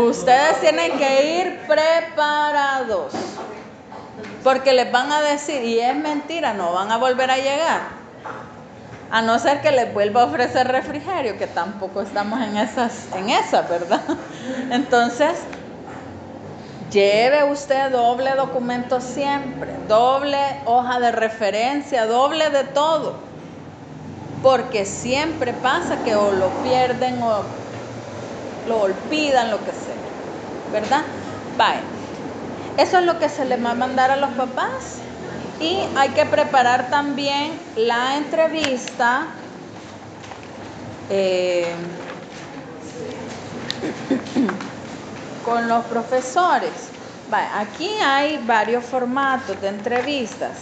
Ustedes 0.00 0.60
tienen 0.60 0.96
que 0.98 1.40
ir 1.40 1.60
preparados. 1.66 3.12
Porque 4.42 4.72
les 4.72 4.90
van 4.90 5.12
a 5.12 5.20
decir, 5.20 5.62
y 5.62 5.80
es 5.80 5.94
mentira, 5.94 6.54
no 6.54 6.72
van 6.72 6.90
a 6.90 6.96
volver 6.96 7.30
a 7.30 7.36
llegar. 7.36 7.80
A 9.10 9.22
no 9.22 9.38
ser 9.38 9.60
que 9.60 9.72
les 9.72 9.92
vuelva 9.92 10.22
a 10.22 10.24
ofrecer 10.26 10.68
refrigerio, 10.68 11.36
que 11.36 11.48
tampoco 11.48 12.02
estamos 12.02 12.40
en 12.40 12.56
esas, 12.56 13.08
en 13.16 13.30
esas, 13.30 13.68
¿verdad? 13.68 14.02
Entonces, 14.70 15.36
lleve 16.92 17.44
usted 17.50 17.90
doble 17.90 18.34
documento 18.36 19.00
siempre, 19.00 19.74
doble 19.88 20.38
hoja 20.64 21.00
de 21.00 21.10
referencia, 21.10 22.06
doble 22.06 22.50
de 22.50 22.64
todo. 22.64 23.14
Porque 24.42 24.84
siempre 24.84 25.54
pasa 25.54 26.02
que 26.04 26.14
o 26.14 26.32
lo 26.32 26.48
pierden 26.62 27.22
o 27.22 27.44
lo 28.66 28.80
olvidan, 28.80 29.50
lo 29.50 29.58
que 29.64 29.72
sea. 29.72 29.96
¿Verdad? 30.72 31.02
Bye. 31.58 31.82
Eso 32.82 32.98
es 32.98 33.04
lo 33.04 33.18
que 33.18 33.28
se 33.28 33.44
les 33.44 33.62
va 33.62 33.72
a 33.72 33.74
mandar 33.74 34.10
a 34.10 34.16
los 34.16 34.30
papás. 34.30 35.00
Y 35.60 35.78
hay 35.96 36.08
que 36.10 36.24
preparar 36.26 36.90
también 36.90 37.52
la 37.76 38.16
entrevista. 38.16 39.26
eh, 41.10 41.74
con 45.44 45.68
los 45.68 45.84
profesores. 45.86 46.70
Aquí 47.54 47.88
hay 48.02 48.38
varios 48.44 48.84
formatos 48.84 49.60
de 49.60 49.68
entrevistas. 49.68 50.52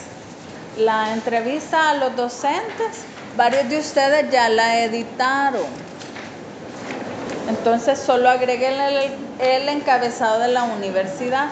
La 0.77 1.13
entrevista 1.13 1.91
a 1.91 1.95
los 1.95 2.15
docentes, 2.15 3.05
varios 3.37 3.69
de 3.69 3.79
ustedes 3.79 4.31
ya 4.31 4.49
la 4.49 4.81
editaron. 4.81 5.67
Entonces 7.49 7.99
solo 7.99 8.29
agreguen 8.29 8.75
el 9.39 9.69
encabezado 9.69 10.41
de 10.41 10.49
la 10.49 10.65
universidad. 10.65 11.49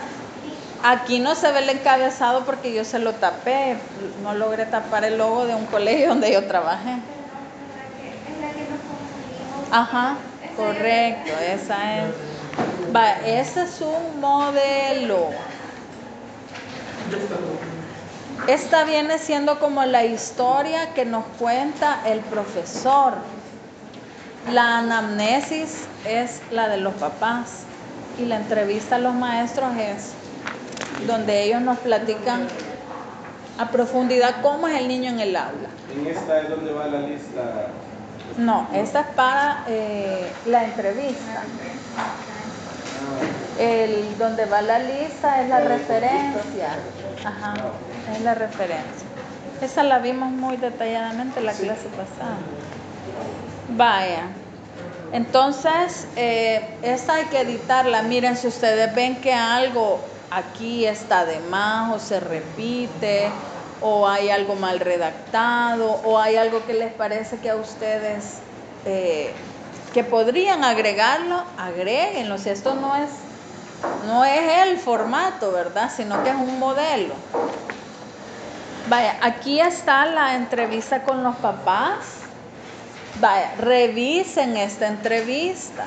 Aquí 0.82 1.18
no 1.18 1.34
se 1.34 1.50
ve 1.52 1.60
el 1.60 1.70
encabezado 1.70 2.44
porque 2.44 2.72
yo 2.72 2.84
se 2.84 2.98
lo 2.98 3.12
tapé, 3.14 3.76
no 4.22 4.34
logré 4.34 4.66
tapar 4.66 5.04
el 5.04 5.18
logo 5.18 5.46
de 5.46 5.54
un 5.54 5.66
colegio 5.66 6.10
donde 6.10 6.32
yo 6.32 6.46
trabajé. 6.46 6.92
Es 6.92 8.40
la 8.40 8.50
que 8.50 8.70
nos 8.70 8.80
confundimos. 8.80 9.72
Ajá, 9.72 10.16
correcto, 10.56 11.32
esa 11.40 11.98
es. 11.98 12.14
Va, 12.94 13.12
ese 13.26 13.64
es 13.64 13.80
un 13.80 14.20
modelo. 14.20 15.30
Esta 18.48 18.84
viene 18.84 19.18
siendo 19.18 19.58
como 19.58 19.84
la 19.84 20.04
historia 20.04 20.94
que 20.94 21.04
nos 21.04 21.24
cuenta 21.38 22.00
el 22.06 22.20
profesor. 22.20 23.14
La 24.52 24.78
anamnesis 24.78 25.88
es 26.06 26.40
la 26.52 26.68
de 26.68 26.76
los 26.76 26.94
papás 26.94 27.64
y 28.18 28.24
la 28.26 28.36
entrevista 28.36 28.96
a 28.96 28.98
los 29.00 29.14
maestros 29.14 29.76
es 29.76 30.15
donde 31.06 31.44
ellos 31.44 31.60
nos 31.62 31.78
platican 31.78 32.46
a 33.58 33.70
profundidad 33.70 34.42
cómo 34.42 34.68
es 34.68 34.80
el 34.80 34.88
niño 34.88 35.10
en 35.10 35.20
el 35.20 35.36
aula. 35.36 35.68
En 35.94 36.06
esta 36.06 36.40
es 36.40 36.48
donde 36.48 36.72
va 36.72 36.86
la 36.86 37.00
lista. 37.00 37.68
No, 38.38 38.68
esta 38.74 39.00
es 39.00 39.06
para 39.08 39.64
eh, 39.68 40.30
la 40.46 40.64
entrevista. 40.64 41.42
El 43.58 44.18
donde 44.18 44.44
va 44.44 44.60
la 44.60 44.78
lista 44.78 45.42
es 45.42 45.48
la 45.48 45.60
referencia. 45.60 46.68
Ajá, 47.24 47.54
es 48.14 48.20
la 48.22 48.34
referencia. 48.34 49.06
Esa 49.62 49.82
la 49.82 50.00
vimos 50.00 50.30
muy 50.30 50.58
detalladamente 50.58 51.40
en 51.40 51.46
la 51.46 51.52
clase 51.52 51.88
pasada. 51.88 52.36
Vaya. 53.70 54.28
Entonces, 55.12 56.06
eh, 56.16 56.76
esta 56.82 57.14
hay 57.14 57.24
que 57.26 57.40
editarla. 57.40 58.02
Miren, 58.02 58.36
si 58.36 58.48
ustedes 58.48 58.94
ven 58.94 59.16
que 59.22 59.32
algo 59.32 60.00
aquí 60.30 60.86
está 60.86 61.24
de 61.24 61.40
más 61.40 61.94
o 61.94 61.98
se 61.98 62.20
repite 62.20 63.30
o 63.80 64.08
hay 64.08 64.30
algo 64.30 64.54
mal 64.54 64.80
redactado 64.80 66.00
o 66.04 66.18
hay 66.18 66.36
algo 66.36 66.64
que 66.66 66.74
les 66.74 66.92
parece 66.92 67.38
que 67.38 67.50
a 67.50 67.56
ustedes 67.56 68.38
eh, 68.84 69.32
que 69.92 70.04
podrían 70.04 70.62
agregarlo, 70.62 71.42
agréguenlo. 71.56 72.38
Si 72.38 72.50
esto 72.50 72.74
no 72.74 72.94
es, 72.96 73.10
no 74.06 74.24
es 74.24 74.68
el 74.68 74.78
formato, 74.78 75.52
¿verdad? 75.52 75.90
Sino 75.94 76.22
que 76.22 76.30
es 76.30 76.36
un 76.36 76.58
modelo. 76.58 77.14
Vaya, 78.88 79.16
aquí 79.22 79.60
está 79.60 80.06
la 80.06 80.34
entrevista 80.34 81.02
con 81.02 81.22
los 81.22 81.34
papás. 81.36 82.18
Vaya, 83.20 83.54
revisen 83.58 84.56
esta 84.56 84.86
entrevista. 84.86 85.86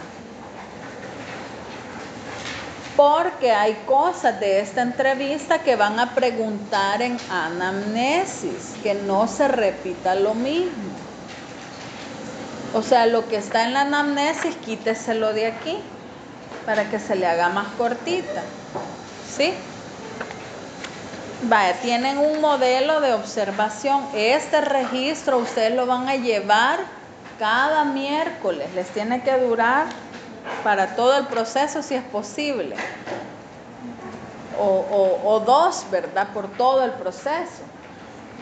Porque 3.00 3.54
hay 3.54 3.76
cosas 3.86 4.42
de 4.42 4.60
esta 4.60 4.82
entrevista 4.82 5.60
que 5.60 5.78
van 5.78 6.02
a 6.02 6.14
preguntar 6.16 7.02
en 7.02 7.18
anamnesis, 7.32 8.74
que 8.84 8.94
no 8.94 9.26
se 9.26 9.48
repita 9.48 10.16
lo 10.16 10.34
mismo. 10.34 10.92
O 12.74 12.82
sea, 12.82 13.06
lo 13.06 13.26
que 13.30 13.38
está 13.38 13.64
en 13.64 13.72
la 13.72 13.82
anamnesis, 13.84 14.54
quíteselo 14.58 15.32
de 15.32 15.46
aquí 15.46 15.78
para 16.66 16.90
que 16.90 17.00
se 17.00 17.16
le 17.16 17.26
haga 17.26 17.48
más 17.48 17.68
cortita. 17.78 18.42
¿Sí? 19.34 19.54
Vaya, 21.44 21.76
tienen 21.76 22.18
un 22.18 22.42
modelo 22.42 23.00
de 23.00 23.14
observación. 23.14 24.10
Este 24.14 24.60
registro 24.60 25.38
ustedes 25.38 25.74
lo 25.74 25.86
van 25.86 26.10
a 26.10 26.18
llevar 26.18 26.80
cada 27.40 27.86
miércoles. 27.86 28.68
Les 28.76 28.90
tiene 28.90 29.24
que 29.24 29.38
durar 29.38 29.86
para 30.64 30.96
todo 30.96 31.18
el 31.18 31.28
proceso 31.28 31.82
si 31.82 31.96
es 31.96 32.04
posible. 32.04 32.76
O, 34.62 35.42
dos, 35.46 35.86
¿verdad? 35.90 36.28
Por 36.34 36.50
todo 36.58 36.84
el 36.84 36.92
proceso. 36.92 37.64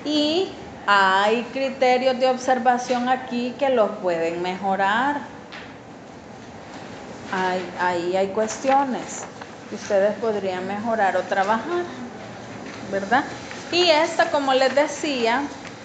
Y 0.04 0.52
hay 0.88 1.44
criterios 1.54 2.20
de 2.20 2.30
observación 2.30 3.08
aquí 3.08 3.54
que 3.60 3.70
los 3.70 3.92
pueden 4.02 4.42
mejorar. 4.42 5.22
Hay- 7.32 7.70
ahí 7.80 8.16
hay 8.16 8.28
cuestiones 8.30 9.26
que 9.70 9.76
ustedes 9.76 10.16
podrían 10.16 10.66
mejorar 10.66 11.18
o 11.18 11.24
trabajar, 11.24 11.84
¿verdad? 12.92 13.26
Y 13.72 13.90
esta, 13.90 14.32
como 14.32 14.54
les 14.54 14.74
decía, 14.74 15.44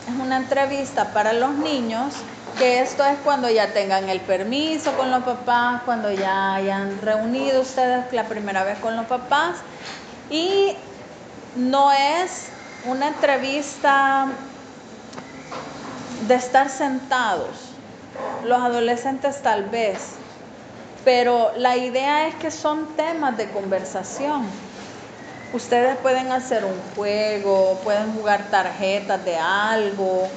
es 0.09 0.15
una 0.15 0.37
entrevista 0.37 1.13
para 1.13 1.33
los 1.33 1.51
niños, 1.51 2.15
que 2.59 2.81
esto 2.81 3.05
es 3.05 3.19
cuando 3.25 3.49
ya 3.51 3.73
tengan 3.73 4.09
el 4.09 4.21
permiso 4.21 4.93
con 4.93 5.11
los 5.11 5.23
papás, 5.23 5.83
cuando 5.85 6.11
ya 6.13 6.55
hayan 6.55 7.01
reunido 7.01 7.63
ustedes 7.63 8.13
la 8.13 8.25
primera 8.25 8.65
vez 8.65 8.79
con 8.79 8.97
los 8.97 9.07
papás. 9.07 9.57
Y 10.31 10.77
no 11.57 11.93
es 11.93 12.49
una 12.87 13.09
entrevista 13.09 14.27
de 16.27 16.35
estar 16.35 16.69
sentados. 16.69 17.71
Los 18.45 18.61
adolescentes 18.61 19.41
tal 19.43 19.65
vez, 19.65 20.15
pero 21.05 21.53
la 21.57 21.77
idea 21.77 22.27
es 22.27 22.35
que 22.37 22.51
son 22.51 22.97
temas 22.97 23.37
de 23.37 23.49
conversación. 23.51 24.47
Ustedes 25.53 25.97
pueden 25.97 26.33
hacer 26.33 26.65
un 26.65 26.81
juego, 26.97 27.79
pueden 27.85 28.15
jugar 28.15 28.45
tarjetas 28.51 29.25
de 29.25 29.37
algo, 29.37 30.29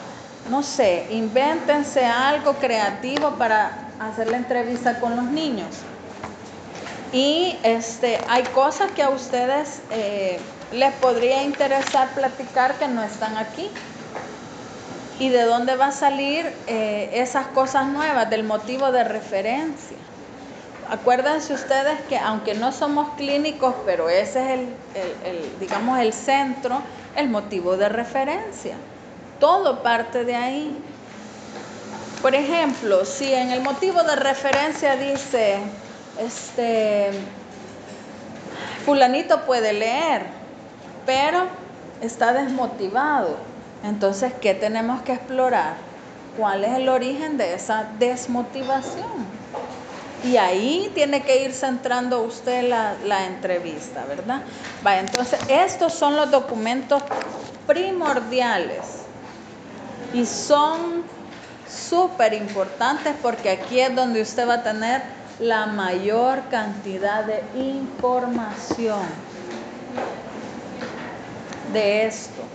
no 0.49 0.61
sé, 0.61 1.07
invéntense 1.09 2.05
algo 2.05 2.53
creativo 2.53 3.31
para 3.31 3.89
hacer 3.99 4.29
la 4.29 4.37
entrevista 4.37 4.99
con 4.99 5.15
los 5.15 5.25
niños. 5.25 5.69
Y 7.11 7.57
este, 7.63 8.19
hay 8.27 8.43
cosas 8.43 8.91
que 8.91 9.01
a 9.01 9.09
ustedes 9.09 9.81
eh, 9.89 10.39
les 10.71 10.93
podría 10.95 11.43
interesar 11.43 12.09
platicar 12.09 12.75
que 12.75 12.87
no 12.87 13.03
están 13.03 13.37
aquí. 13.37 13.69
¿Y 15.17 15.29
de 15.29 15.43
dónde 15.43 15.77
va 15.77 15.87
a 15.87 15.91
salir 15.93 16.45
eh, 16.67 17.09
esas 17.13 17.47
cosas 17.47 17.87
nuevas? 17.87 18.29
Del 18.29 18.43
motivo 18.43 18.91
de 18.91 19.05
referencia. 19.05 19.97
acuérdense 20.89 21.53
ustedes 21.53 22.01
que 22.09 22.17
aunque 22.17 22.53
no 22.53 22.71
somos 22.73 23.09
clínicos, 23.15 23.73
pero 23.85 24.09
ese 24.09 24.39
es 24.53 24.59
el, 25.23 25.59
digamos, 25.59 25.99
el 25.99 26.11
centro, 26.11 26.81
el 27.15 27.29
motivo 27.29 27.77
de 27.77 27.87
referencia. 27.87 28.75
Todo 29.39 29.83
parte 29.83 30.23
de 30.23 30.35
ahí. 30.35 30.77
Por 32.21 32.33
ejemplo, 32.33 33.05
si 33.05 33.33
en 33.33 33.51
el 33.51 33.61
motivo 33.61 34.01
de 34.01 34.15
referencia 34.15 34.95
dice, 34.95 35.57
este, 36.19 37.11
fulanito 38.85 39.45
puede 39.45 39.73
leer, 39.73 40.23
pero 41.05 41.45
está 42.01 42.33
desmotivado. 42.33 43.37
Entonces, 43.83 44.33
¿qué 44.41 44.55
tenemos 44.55 45.01
que 45.03 45.13
explorar? 45.13 45.75
¿Cuál 46.37 46.63
es 46.63 46.71
el 46.71 46.89
origen 46.89 47.37
de 47.37 47.53
esa 47.53 47.87
desmotivación? 47.99 49.35
Y 50.23 50.37
ahí 50.37 50.91
tiene 50.95 51.21
que 51.21 51.43
ir 51.43 51.53
centrando 51.53 52.23
usted 52.23 52.67
la, 52.67 52.95
la 53.05 53.25
entrevista, 53.27 54.03
¿verdad? 54.05 54.41
Va, 54.85 54.97
entonces, 54.97 55.39
estos 55.47 55.93
son 55.93 56.15
los 56.15 56.31
documentos 56.31 57.03
primordiales 57.67 59.04
y 60.15 60.25
son 60.25 61.03
súper 61.65 62.33
importantes 62.33 63.15
porque 63.21 63.49
aquí 63.49 63.79
es 63.81 63.93
donde 63.93 64.21
usted 64.21 64.47
va 64.47 64.55
a 64.55 64.63
tener 64.63 65.01
la 65.39 65.65
mayor 65.65 66.47
cantidad 66.49 67.25
de 67.25 67.43
información 67.53 69.03
de 71.73 72.05
esto, 72.05 72.47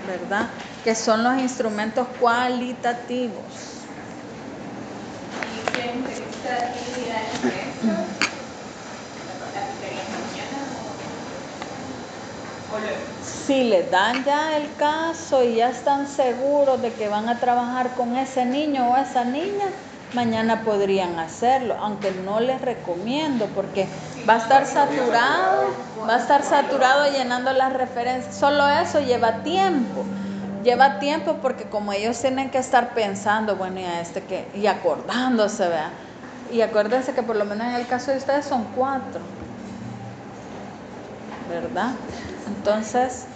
¿verdad? 0.00 0.50
Que 0.82 0.94
son 0.94 1.22
los 1.22 1.38
instrumentos 1.38 2.08
cualitativos. 2.18 3.86
¿Y 5.44 5.60
qué 5.72 5.90
entrevista 5.90 6.48
actividad 6.56 7.22
es 7.32 7.44
esto? 7.44 7.88
¿La 9.54 9.60
experiencia 9.70 10.18
mañana 10.18 10.80
o- 10.86 10.92
o 10.92 11.54
luego? 11.64 12.65
Si 13.22 13.64
les 13.64 13.90
dan 13.90 14.24
ya 14.24 14.56
el 14.56 14.74
caso 14.76 15.42
y 15.42 15.56
ya 15.56 15.70
están 15.70 16.06
seguros 16.06 16.80
de 16.82 16.92
que 16.92 17.08
van 17.08 17.28
a 17.28 17.38
trabajar 17.38 17.94
con 17.94 18.16
ese 18.16 18.44
niño 18.44 18.90
o 18.90 18.96
esa 18.96 19.24
niña, 19.24 19.66
mañana 20.14 20.62
podrían 20.62 21.18
hacerlo, 21.18 21.76
aunque 21.80 22.10
no 22.10 22.40
les 22.40 22.60
recomiendo 22.60 23.46
porque 23.54 23.86
va 24.28 24.34
a 24.34 24.38
estar 24.38 24.66
saturado, 24.66 25.74
va 26.08 26.16
a 26.16 26.18
estar 26.18 26.42
saturado 26.42 27.10
llenando 27.12 27.52
las 27.52 27.72
referencias. 27.72 28.34
Solo 28.34 28.68
eso 28.68 29.00
lleva 29.00 29.42
tiempo. 29.42 30.04
Lleva 30.64 30.98
tiempo 30.98 31.36
porque 31.40 31.64
como 31.64 31.92
ellos 31.92 32.20
tienen 32.20 32.50
que 32.50 32.58
estar 32.58 32.94
pensando, 32.94 33.54
bueno, 33.54 33.80
y 33.80 33.84
a 33.84 34.00
este 34.00 34.22
que, 34.22 34.48
y 34.54 34.66
acordándose, 34.66 35.68
vea. 35.68 35.90
Y 36.50 36.60
acuérdense 36.60 37.14
que 37.14 37.22
por 37.22 37.36
lo 37.36 37.44
menos 37.44 37.68
en 37.68 37.74
el 37.74 37.86
caso 37.86 38.10
de 38.10 38.16
ustedes 38.16 38.46
son 38.46 38.64
cuatro. 38.74 39.20
¿verdad? 41.48 41.92
Entonces, 42.46 43.26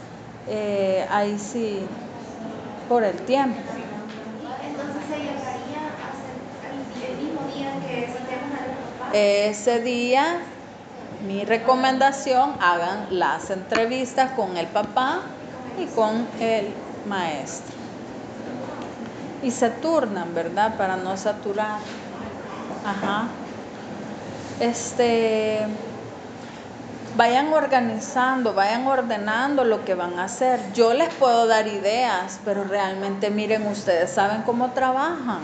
eh, 0.48 1.06
ahí 1.10 1.38
sí, 1.38 1.80
por 2.88 3.04
el 3.04 3.16
tiempo. 3.22 3.60
Entonces 4.66 5.02
se 5.08 5.16
llegaría 5.18 5.78
a 5.96 6.12
ser 6.18 7.10
el, 7.10 7.16
mismo 7.24 7.40
día 7.54 7.72
que 7.88 8.06
a. 9.14 9.48
Ese 9.48 9.80
día, 9.80 10.24
mi 11.26 11.44
recomendación, 11.44 12.54
hagan 12.60 13.18
las 13.18 13.50
entrevistas 13.50 14.32
con 14.32 14.56
el 14.56 14.66
papá 14.66 15.20
y 15.80 15.86
con 15.86 16.26
el 16.40 16.66
maestro. 17.08 17.74
Y 19.42 19.50
se 19.50 19.70
turnan, 19.70 20.34
¿verdad? 20.34 20.76
Para 20.76 20.96
no 20.96 21.16
saturar. 21.16 21.78
Ajá. 22.84 23.28
Este, 24.60 25.66
vayan 27.16 27.52
organizando, 27.52 28.54
vayan 28.54 28.86
ordenando 28.86 29.64
lo 29.64 29.84
que 29.84 29.94
van 29.94 30.18
a 30.18 30.24
hacer. 30.24 30.60
Yo 30.74 30.94
les 30.94 31.12
puedo 31.14 31.46
dar 31.46 31.66
ideas, 31.66 32.40
pero 32.44 32.64
realmente 32.64 33.30
miren, 33.30 33.66
ustedes 33.66 34.10
saben 34.10 34.42
cómo 34.42 34.72
trabajan. 34.72 35.40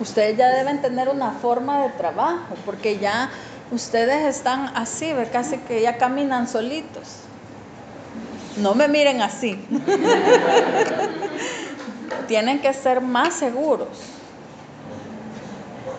Ustedes 0.00 0.36
ya 0.36 0.48
deben 0.48 0.82
tener 0.82 1.08
una 1.08 1.32
forma 1.32 1.82
de 1.82 1.88
trabajo, 1.90 2.54
porque 2.64 2.98
ya 2.98 3.30
ustedes 3.70 4.36
están 4.36 4.70
así, 4.74 5.12
casi 5.32 5.58
que 5.58 5.82
ya 5.82 5.96
caminan 5.96 6.48
solitos. 6.48 7.20
No 8.58 8.74
me 8.74 8.88
miren 8.88 9.22
así. 9.22 9.66
Tienen 12.28 12.60
que 12.60 12.72
ser 12.72 13.00
más 13.00 13.34
seguros. 13.34 13.88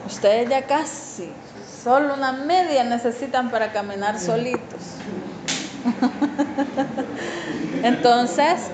Ustedes 0.05 0.49
ya 0.49 0.65
casi, 0.65 1.31
solo 1.83 2.13
una 2.13 2.31
media 2.31 2.83
necesitan 2.83 3.49
para 3.49 3.71
caminar 3.71 4.19
solitos. 4.19 4.95
Entonces, 7.83 8.69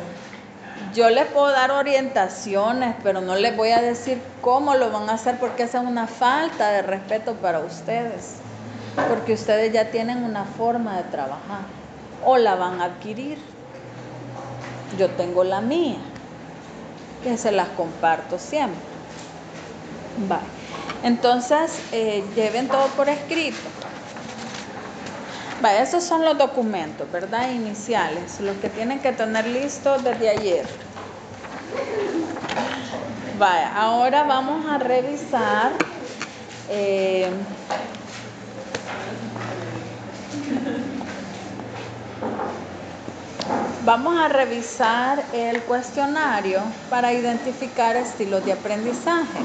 yo 0.94 1.10
les 1.10 1.26
puedo 1.26 1.50
dar 1.50 1.72
orientaciones, 1.72 2.96
pero 3.04 3.22
no 3.22 3.36
les 3.36 3.56
voy 3.56 3.70
a 3.70 3.82
decir 3.82 4.22
cómo 4.42 4.76
lo 4.76 4.92
van 4.92 5.10
a 5.10 5.13
hacer 5.13 5.38
porque 5.39 5.63
esa 5.63 5.82
es 5.82 5.88
una 5.88 6.08
falta 6.08 6.70
de 6.70 6.82
respeto 6.82 7.34
para 7.36 7.60
ustedes. 7.60 8.36
Porque 9.10 9.34
ustedes 9.34 9.74
ya 9.74 9.89
tienen 9.89 10.24
una 10.24 10.46
forma 10.46 10.98
de 10.98 11.04
trabajar 11.04 11.62
o 12.24 12.38
la 12.38 12.56
van 12.56 12.82
a 12.82 12.86
adquirir. 12.86 13.39
Yo 14.98 15.10
tengo 15.10 15.44
la 15.44 15.62
mía, 15.62 15.98
que 17.24 17.38
se 17.38 17.52
las 17.52 17.70
comparto 17.70 18.38
siempre. 18.38 18.80
Va. 20.32 20.42
Entonces, 21.04 21.82
eh, 21.92 22.24
lleven 22.34 22.70
todo 22.70 22.96
por 22.96 23.10
escrito. 23.10 23.70
Va, 25.63 25.76
esos 25.76 26.04
son 26.04 26.24
los 26.26 26.38
documentos, 26.38 27.12
¿verdad? 27.12 27.52
Iniciales, 27.52 28.39
los 28.39 28.58
que 28.58 28.70
tienen 28.70 29.00
que 29.02 29.12
tener 29.12 29.46
listos 29.48 30.04
desde 30.04 30.30
ayer. 30.30 30.66
Vaya, 33.38 33.74
ahora 33.76 34.24
vamos 34.24 34.66
a 34.66 34.78
revisar. 34.78 35.74
eh, 36.70 37.30
vamos 43.86 44.18
a 44.18 44.30
revisar 44.30 45.26
el 45.34 45.62
cuestionario 45.63 46.62
para 46.89 47.12
identificar 47.12 47.98
estilos 47.98 48.46
de 48.46 48.54
aprendizaje. 48.54 49.39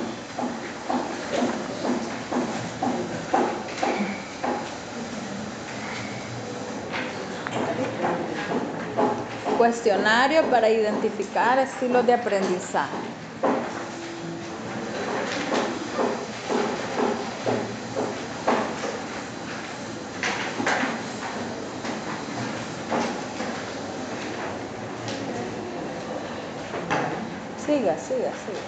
Cuestionario 9.59 10.45
para 10.51 10.71
identificar 10.71 11.59
estilos 11.59 12.07
de 12.07 12.13
aprendizaje. 12.13 12.97
Siga, 27.57 27.99
siga, 27.99 28.33
siga. 28.33 28.63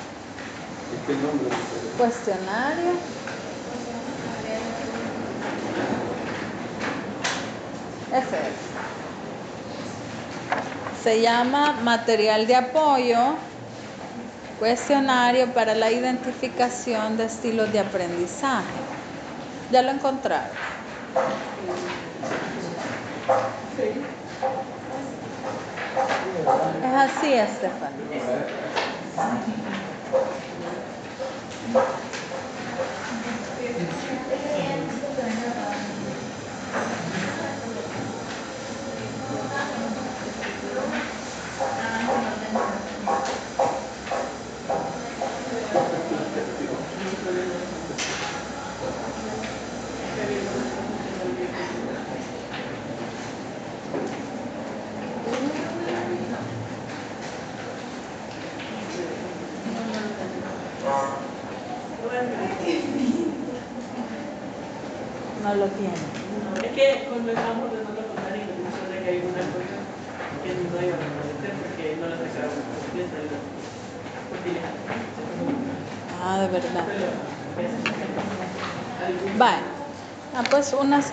Cuestionario. 1.96 2.94
Ese 8.12 8.36
es. 8.36 8.80
Se 11.02 11.22
llama 11.22 11.80
material 11.80 12.46
de 12.46 12.56
apoyo, 12.56 13.38
cuestionario 14.58 15.54
para 15.54 15.74
la 15.74 15.90
identificación 15.90 17.16
de 17.16 17.24
estilos 17.24 17.72
de 17.72 17.78
aprendizaje. 17.80 18.80
¿Ya 19.70 19.82
lo 19.82 19.90
encontraron? 19.92 20.58
Es 26.80 26.94
así, 26.94 27.32
Estefan. 27.32 27.94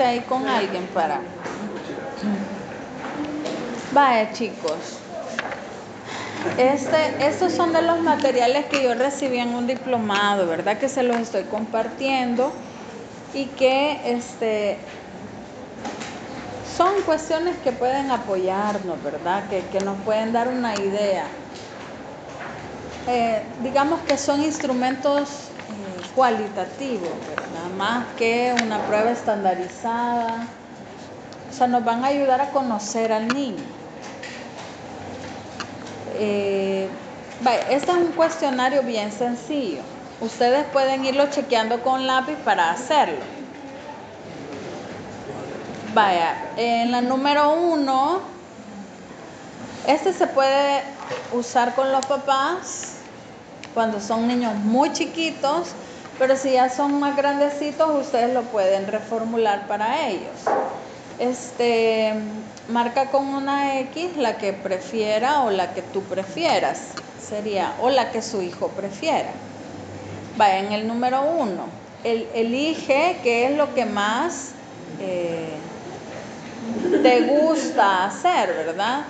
Ahí 0.03 0.19
con 0.21 0.47
alguien 0.47 0.85
para. 0.93 1.21
Vaya, 3.93 4.31
chicos. 4.33 4.99
Este, 6.57 7.27
estos 7.27 7.53
son 7.53 7.73
de 7.73 7.81
los 7.81 7.99
materiales 8.01 8.65
que 8.65 8.83
yo 8.83 8.93
recibí 8.93 9.37
en 9.37 9.49
un 9.49 9.67
diplomado, 9.67 10.47
¿verdad? 10.47 10.77
Que 10.77 10.89
se 10.89 11.03
los 11.03 11.17
estoy 11.17 11.43
compartiendo 11.43 12.51
y 13.33 13.45
que 13.45 13.99
este, 14.05 14.77
son 16.77 17.01
cuestiones 17.05 17.55
que 17.63 17.71
pueden 17.71 18.11
apoyarnos, 18.11 19.03
¿verdad? 19.03 19.49
Que, 19.49 19.61
que 19.67 19.79
nos 19.83 19.97
pueden 19.99 20.31
dar 20.31 20.47
una 20.47 20.75
idea. 20.75 21.25
Eh, 23.07 23.41
digamos 23.63 24.01
que 24.01 24.17
son 24.17 24.43
instrumentos 24.43 25.29
eh, 25.29 26.09
cualitativos, 26.13 27.09
¿verdad? 27.29 27.46
Más 27.77 28.05
que 28.17 28.55
una 28.63 28.79
prueba 28.87 29.11
estandarizada. 29.11 30.47
O 31.49 31.53
sea, 31.53 31.67
nos 31.67 31.85
van 31.85 32.03
a 32.03 32.07
ayudar 32.07 32.41
a 32.41 32.49
conocer 32.49 33.11
al 33.11 33.27
niño. 33.27 33.63
Eh, 36.15 36.89
este 37.69 37.91
es 37.91 37.97
un 37.97 38.11
cuestionario 38.13 38.81
bien 38.81 39.11
sencillo. 39.11 39.81
Ustedes 40.19 40.65
pueden 40.73 41.05
irlo 41.05 41.29
chequeando 41.29 41.81
con 41.83 42.07
lápiz 42.07 42.35
para 42.43 42.71
hacerlo. 42.71 43.19
Vaya, 45.93 46.35
en 46.57 46.91
la 46.91 47.01
número 47.01 47.53
uno, 47.53 48.21
este 49.87 50.13
se 50.13 50.27
puede 50.27 50.81
usar 51.31 51.75
con 51.75 51.91
los 51.91 52.05
papás 52.05 52.95
cuando 53.73 53.99
son 53.99 54.27
niños 54.27 54.55
muy 54.55 54.91
chiquitos, 54.91 55.69
pero 56.17 56.35
si 56.35 56.53
ya 56.53 56.69
son 56.69 56.99
más 56.99 57.15
grandecitos, 57.15 58.05
ustedes 58.05 58.33
lo 58.33 58.43
pueden 58.43 58.87
reformular 58.87 59.67
para 59.67 60.07
ellos. 60.07 60.33
Este, 61.19 62.13
marca 62.69 63.09
con 63.09 63.27
una 63.27 63.79
X 63.81 64.17
la 64.17 64.37
que 64.37 64.53
prefiera 64.53 65.43
o 65.43 65.51
la 65.51 65.73
que 65.73 65.81
tú 65.81 66.01
prefieras, 66.03 66.89
sería, 67.21 67.73
o 67.81 67.89
la 67.89 68.11
que 68.11 68.21
su 68.21 68.41
hijo 68.41 68.69
prefiera. 68.69 69.29
Vaya, 70.37 70.59
en 70.59 70.71
el 70.71 70.87
número 70.87 71.21
uno, 71.21 71.65
el, 72.03 72.27
elige 72.33 73.17
qué 73.23 73.45
es 73.45 73.57
lo 73.57 73.73
que 73.73 73.85
más 73.85 74.51
eh, 74.99 75.49
te 77.01 77.21
gusta 77.21 78.05
hacer, 78.05 78.53
¿verdad? 78.53 79.05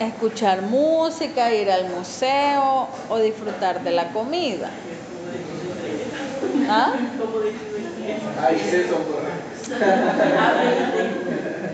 Escuchar 0.00 0.62
música, 0.62 1.52
ir 1.52 1.70
al 1.70 1.88
museo 1.90 2.88
o 3.08 3.18
disfrutar 3.18 3.82
de 3.82 3.90
la 3.90 4.08
comida. 4.12 4.70
¿Ah? 6.68 6.92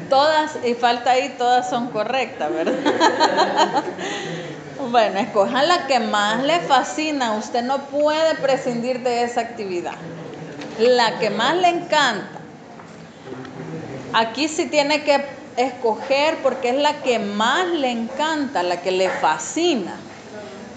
Todas, 0.09 0.59
y 0.64 0.74
falta 0.74 1.12
ahí, 1.12 1.34
todas 1.38 1.70
son 1.70 1.88
correctas, 1.88 2.53
¿verdad? 2.53 2.74
bueno, 4.90 5.20
escojan 5.20 5.68
la 5.68 5.86
que 5.86 6.01
más 6.01 6.43
le 6.43 6.61
fascina. 6.61 7.32
Usted 7.36 7.62
no 7.62 7.86
puede 7.86 8.34
prescindir 8.36 9.03
de 9.03 9.24
esa 9.24 9.40
actividad. 9.40 9.95
La 10.78 11.18
que 11.18 11.30
más 11.30 11.57
le 11.57 11.68
encanta. 11.68 12.40
Aquí 14.12 14.49
sí 14.49 14.66
tiene 14.66 15.03
que 15.05 15.24
escoger 15.57 16.36
porque 16.43 16.70
es 16.70 16.76
la 16.76 17.03
que 17.03 17.18
más 17.18 17.66
le 17.66 17.90
encanta, 17.90 18.62
la 18.62 18.82
que 18.82 18.90
le 18.90 19.09
fascina. 19.09 19.95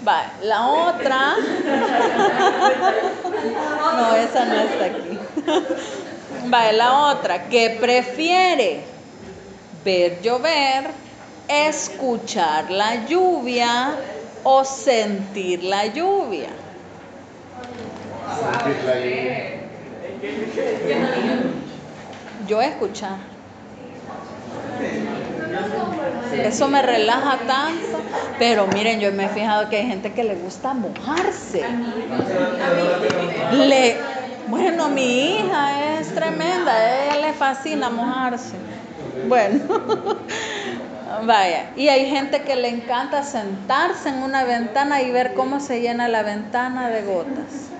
Va, 0.06 0.32
la 0.42 0.66
otra. 0.68 1.36
No, 3.96 4.14
esa 4.16 4.44
no 4.44 4.54
está 4.54 4.84
aquí. 4.84 5.18
Va, 6.52 6.72
la 6.72 7.10
otra, 7.10 7.48
que 7.48 7.76
prefiere 7.80 8.84
ver 9.84 10.20
llover, 10.22 10.90
escuchar 11.48 12.70
la 12.70 13.06
lluvia 13.06 13.96
o 14.44 14.64
sentir 14.64 15.64
la 15.64 15.86
lluvia. 15.86 16.50
Sentir 18.44 18.84
la 18.84 18.94
lluvia. 18.94 19.46
Yo 22.46 22.62
escuchar. 22.62 23.18
Eso 26.32 26.68
me 26.68 26.82
relaja 26.82 27.38
tanto. 27.46 28.00
Pero 28.38 28.66
miren, 28.68 29.00
yo 29.00 29.12
me 29.12 29.26
he 29.26 29.28
fijado 29.28 29.68
que 29.68 29.76
hay 29.76 29.86
gente 29.86 30.12
que 30.12 30.24
le 30.24 30.34
gusta 30.34 30.74
mojarse. 30.74 31.64
Le, 33.52 33.96
bueno, 34.48 34.88
mi 34.88 35.36
hija 35.36 35.98
es 35.98 36.14
tremenda, 36.14 36.72
a 36.72 37.04
ella 37.04 37.26
le 37.26 37.32
fascina 37.32 37.90
mojarse. 37.90 38.54
Bueno, 39.28 39.60
vaya. 41.26 41.70
Y 41.76 41.88
hay 41.88 42.08
gente 42.10 42.42
que 42.42 42.56
le 42.56 42.68
encanta 42.68 43.22
sentarse 43.22 44.10
en 44.10 44.22
una 44.22 44.44
ventana 44.44 45.02
y 45.02 45.10
ver 45.10 45.34
cómo 45.34 45.60
se 45.60 45.80
llena 45.80 46.08
la 46.08 46.22
ventana 46.22 46.88
de 46.88 47.02
gotas. 47.02 47.70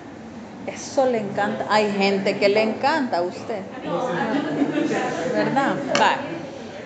Eso 0.67 1.07
le 1.07 1.19
encanta. 1.19 1.67
Hay 1.71 1.93
gente 1.93 2.39
que 2.39 2.49
le 2.49 2.63
encanta 2.63 3.19
a 3.19 3.23
usted. 3.23 3.63
¿Verdad? 5.33 5.77
Va. 6.01 6.36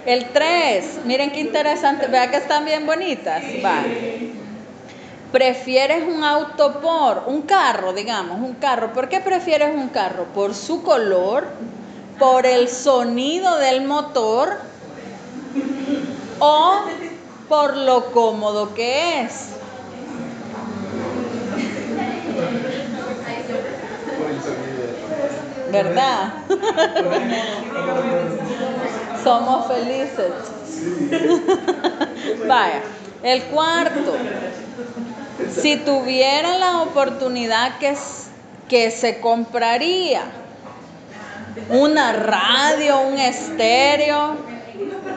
El 0.07 0.31
3, 0.31 1.01
miren 1.05 1.31
qué 1.31 1.41
interesante. 1.41 2.07
Vea 2.07 2.31
que 2.31 2.39
están 2.39 2.65
bien 2.65 2.87
bonitas. 2.87 3.43
Va. 3.65 3.83
¿Prefieres 5.31 6.03
un 6.09 6.25
auto 6.25 6.81
por 6.81 7.25
un 7.27 7.43
carro, 7.43 7.93
digamos, 7.93 8.41
un 8.41 8.55
carro? 8.55 8.93
¿Por 8.93 9.09
qué 9.09 9.21
prefieres 9.21 9.75
un 9.75 9.89
carro? 9.89 10.25
¿Por 10.35 10.55
su 10.55 10.83
color? 10.83 11.47
¿Por 12.19 12.47
el 12.47 12.69
sonido 12.69 13.59
del 13.59 13.87
motor? 13.87 14.59
¿O 16.39 16.81
por 17.49 17.77
lo 17.77 18.07
cómodo 18.13 18.75
que 18.75 19.23
es? 19.23 19.51
Por 24.19 24.31
el 24.31 24.43
sonido 24.43 24.87
de 25.67 25.73
¿Verdad? 25.73 26.35
Somos 29.23 29.67
felices. 29.67 30.33
Vaya, 32.47 32.83
el 33.23 33.43
cuarto. 33.45 34.15
Si 35.51 35.77
tuviera 35.77 36.59
la 36.59 36.83
oportunidad 36.83 37.79
que, 37.79 37.97
que 38.69 38.91
se 38.91 39.21
compraría 39.21 40.23
una 41.69 42.13
radio, 42.13 43.01
un 43.01 43.19
estéreo, 43.19 44.37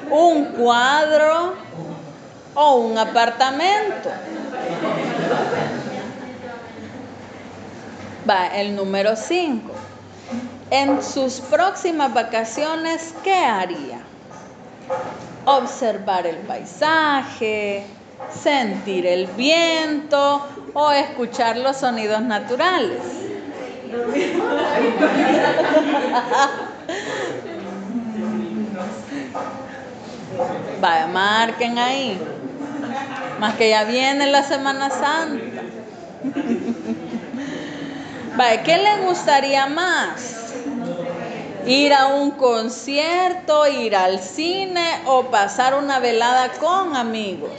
un 0.10 0.45
cuadro 0.45 1.54
o 2.56 2.76
un 2.76 2.97
apartamento. 2.97 4.10
Va, 8.30 8.47
el 8.47 8.76
número 8.76 9.16
5. 9.16 9.82
En 10.74 11.01
sus 11.03 11.36
próximas 11.36 12.11
vacaciones, 12.15 13.13
¿qué 13.24 13.36
haría? 13.36 13.99
Observar 15.45 16.26
el 16.26 16.38
paisaje, 16.38 17.86
sentir 18.41 19.05
el 19.05 19.28
viento 19.28 20.41
o 20.74 20.91
escuchar 20.91 21.57
los 21.57 21.78
sonidos 21.78 22.24
naturales. 22.24 22.97
Vaya, 30.82 31.05
marquen 31.05 31.78
ahí. 31.78 32.19
Más 33.39 33.53
que 33.53 33.69
ya 33.69 33.84
viene 33.84 34.26
la 34.26 34.41
Semana 34.41 34.89
Santa. 34.89 35.61
Vaya, 38.36 38.63
¿qué 38.63 38.80
le 38.80 39.05
gustaría 39.05 39.67
más? 39.67 40.43
¿Ir 41.66 41.93
a 41.93 42.07
un 42.07 42.32
concierto, 42.32 43.66
ir 43.68 43.95
al 43.95 44.20
cine 44.20 45.01
o 45.05 45.24
pasar 45.32 45.76
una 45.76 45.99
velada 45.99 46.51
con 46.59 46.95
amigos? 46.95 47.51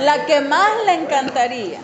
La 0.00 0.26
que 0.26 0.40
más 0.40 0.70
le 0.86 0.94
encantaría. 0.94 1.78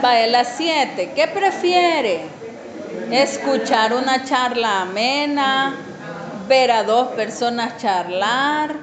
Vaya, 0.00 0.26
las 0.28 0.56
siete. 0.56 1.12
¿Qué 1.14 1.28
prefiere? 1.28 2.28
¿Escuchar 3.10 3.92
una 3.92 4.24
charla 4.24 4.82
amena? 4.82 5.76
¿Ver 6.48 6.70
a 6.70 6.84
dos 6.84 7.08
personas 7.08 7.76
charlar? 7.76 8.76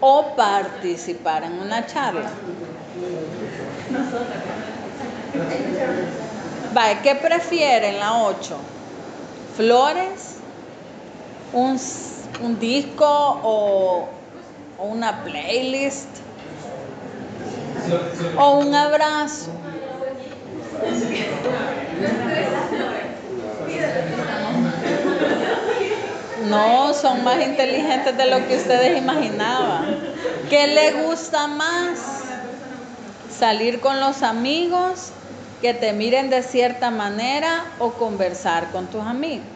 ¿O 0.00 0.34
participar 0.34 1.44
en 1.44 1.60
una 1.60 1.86
charla? 1.86 2.30
Vale, 6.72 7.00
¿qué 7.02 7.14
prefieren 7.16 7.98
la 7.98 8.22
8? 8.22 8.56
¿Flores? 9.56 10.36
¿Un, 11.52 11.78
un 12.42 12.58
disco 12.60 13.06
o, 13.42 14.08
o 14.78 14.84
una 14.84 15.24
playlist? 15.24 16.08
¿O 18.36 18.58
un 18.58 18.74
abrazo? 18.74 19.50
No, 26.48 26.94
son 26.94 27.22
más 27.24 27.40
inteligentes 27.42 28.16
de 28.16 28.26
lo 28.26 28.46
que 28.46 28.56
ustedes 28.56 28.96
imaginaban. 28.96 29.98
¿Qué 30.48 30.66
le 30.68 30.92
gusta 30.92 31.46
más? 31.48 32.29
¿Salir 33.40 33.80
con 33.80 34.00
los 34.00 34.22
amigos? 34.22 35.12
¿Que 35.62 35.72
te 35.72 35.94
miren 35.94 36.28
de 36.28 36.42
cierta 36.42 36.90
manera 36.90 37.64
o 37.78 37.92
conversar 37.92 38.70
con 38.70 38.88
tus 38.88 39.00
amigos? 39.00 39.46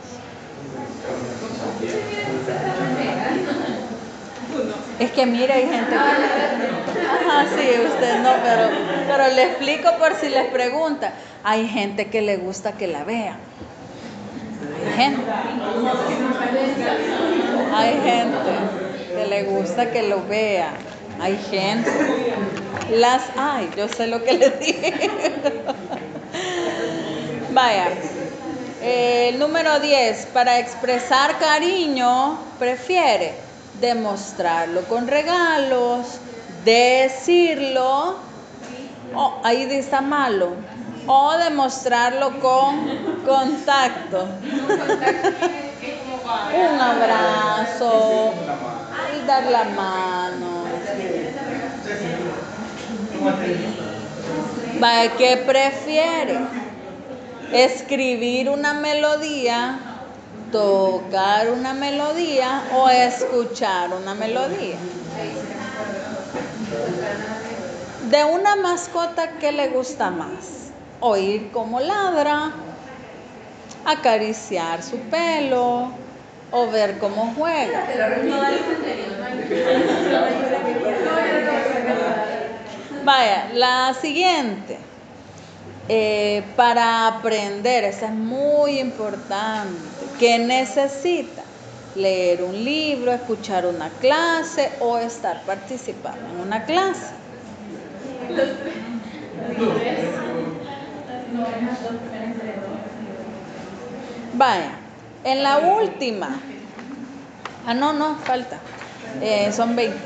Es 4.99 5.11
que 5.11 5.27
mira, 5.27 5.57
hay 5.57 5.69
gente 5.69 5.91
que... 5.91 5.99
Ajá, 5.99 7.45
sí, 7.55 7.69
usted 7.87 8.23
no, 8.23 8.31
pero, 8.43 8.71
pero 9.07 9.35
le 9.35 9.43
explico 9.51 9.91
por 9.99 10.15
si 10.15 10.31
les 10.31 10.47
pregunta. 10.51 11.13
Hay 11.43 11.69
gente 11.69 12.07
que 12.09 12.23
le 12.23 12.39
gusta 12.39 12.73
que 12.73 12.87
la 12.87 13.05
vean. 13.05 13.37
Hay 14.87 14.97
gente. 14.97 15.23
Hay 17.75 18.01
gente 18.03 19.15
que 19.15 19.27
le 19.27 19.43
gusta 19.43 19.91
que 19.91 20.09
lo 20.09 20.25
vea. 20.27 20.71
Hay 21.21 21.37
gente. 21.37 21.91
Las 22.91 23.23
hay, 23.37 23.71
yo 23.77 23.89
sé 23.89 24.07
lo 24.07 24.23
que 24.23 24.35
les 24.35 24.61
dije. 24.61 25.11
Vaya. 27.53 27.89
Eh, 28.83 29.31
El 29.33 29.39
número 29.39 29.81
10, 29.81 30.27
para 30.27 30.59
expresar 30.59 31.39
cariño, 31.39 32.39
prefiere 32.59 33.35
demostrarlo 33.81 34.83
con 34.83 35.09
regalos, 35.09 36.19
decirlo, 36.65 38.17
o 39.15 39.41
ahí 39.43 39.63
está 39.71 40.03
malo, 40.03 40.51
o 41.07 41.33
demostrarlo 41.39 42.39
con 42.41 43.25
contacto. 43.25 44.29
Un 46.55 46.81
abrazo, 46.81 48.33
y 49.17 49.27
dar 49.27 49.45
la 49.45 49.65
mano. 49.65 50.54
¿Qué 55.17 55.37
prefiere? 55.47 56.39
Escribir 57.53 58.51
una 58.51 58.75
melodía, 58.75 59.79
tocar 60.51 61.51
una 61.51 61.73
melodía 61.73 62.65
o 62.75 62.89
escuchar 62.89 63.91
una 63.91 64.15
melodía. 64.15 64.77
De 68.11 68.25
una 68.25 68.57
mascota, 68.57 69.33
¿qué 69.41 69.53
le 69.53 69.69
gusta 69.69 70.11
más? 70.11 70.71
Oír 71.01 71.51
cómo 71.53 71.81
ladra, 71.81 72.53
acariciar 73.85 74.83
su 74.83 74.99
pelo 74.99 75.91
o 76.51 76.71
ver 76.71 76.99
cómo 76.99 77.33
juega. 77.37 77.85
Vaya, 83.05 83.51
la 83.53 83.95
siguiente. 84.01 84.79
Eh, 85.89 86.43
para 86.57 87.07
aprender, 87.07 87.85
esa 87.85 88.07
es 88.07 88.13
muy 88.13 88.81
importante. 88.81 89.79
¿Qué 90.19 90.39
necesita? 90.39 91.43
Leer 91.95 92.43
un 92.43 92.65
libro, 92.65 93.13
escuchar 93.13 93.67
una 93.67 93.91
clase 94.01 94.73
o 94.81 94.97
estar 94.99 95.43
participando 95.43 96.31
en 96.31 96.41
una 96.41 96.65
clase. 96.65 97.13
Vaya, 104.33 104.71
en 105.25 105.43
la 105.43 105.59
última. 105.59 106.41
Ah, 107.67 107.75
no, 107.75 107.93
no, 107.93 108.17
falta. 108.17 108.59
Eh, 109.21 109.53
son 109.53 109.77
20. 109.77 109.97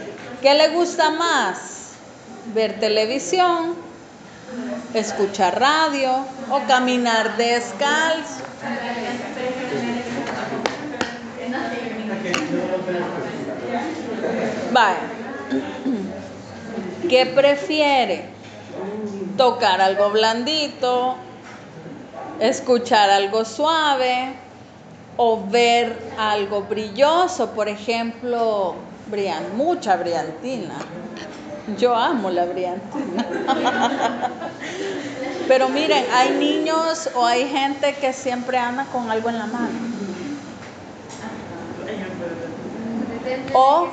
¿Qué 0.43 0.55
le 0.55 0.69
gusta 0.69 1.11
más? 1.11 1.68
¿Ver 2.55 2.81
televisión? 2.81 3.75
¿Escuchar 4.95 5.61
radio? 5.61 6.25
¿O 6.51 6.67
caminar 6.67 7.37
descalzo? 7.37 8.43
Vaya. 14.73 14.97
¿Qué 17.09 17.27
prefiere? 17.27 18.25
¿Tocar 19.37 19.81
algo 19.83 20.11
blandito? 20.11 21.17
¿Escuchar 22.41 23.11
algo 23.11 23.45
suave? 23.45 24.33
¿O 25.19 25.47
ver 25.51 25.99
algo 26.17 26.63
brilloso? 26.63 27.51
Por 27.51 27.69
ejemplo, 27.69 28.75
brillan, 29.11 29.55
mucha 29.57 29.97
brillantina. 29.97 30.77
Yo 31.77 31.95
amo 31.95 32.31
la 32.31 32.45
brillantina. 32.47 33.27
Pero 35.47 35.69
miren, 35.69 36.05
hay 36.13 36.31
niños 36.39 37.11
o 37.15 37.25
hay 37.27 37.49
gente 37.49 37.95
que 38.01 38.13
siempre 38.13 38.59
anda 38.59 38.85
con 38.87 39.11
algo 39.11 39.29
en 39.29 39.39
la 39.39 39.47
mano. 39.47 39.69
O, 43.53 43.89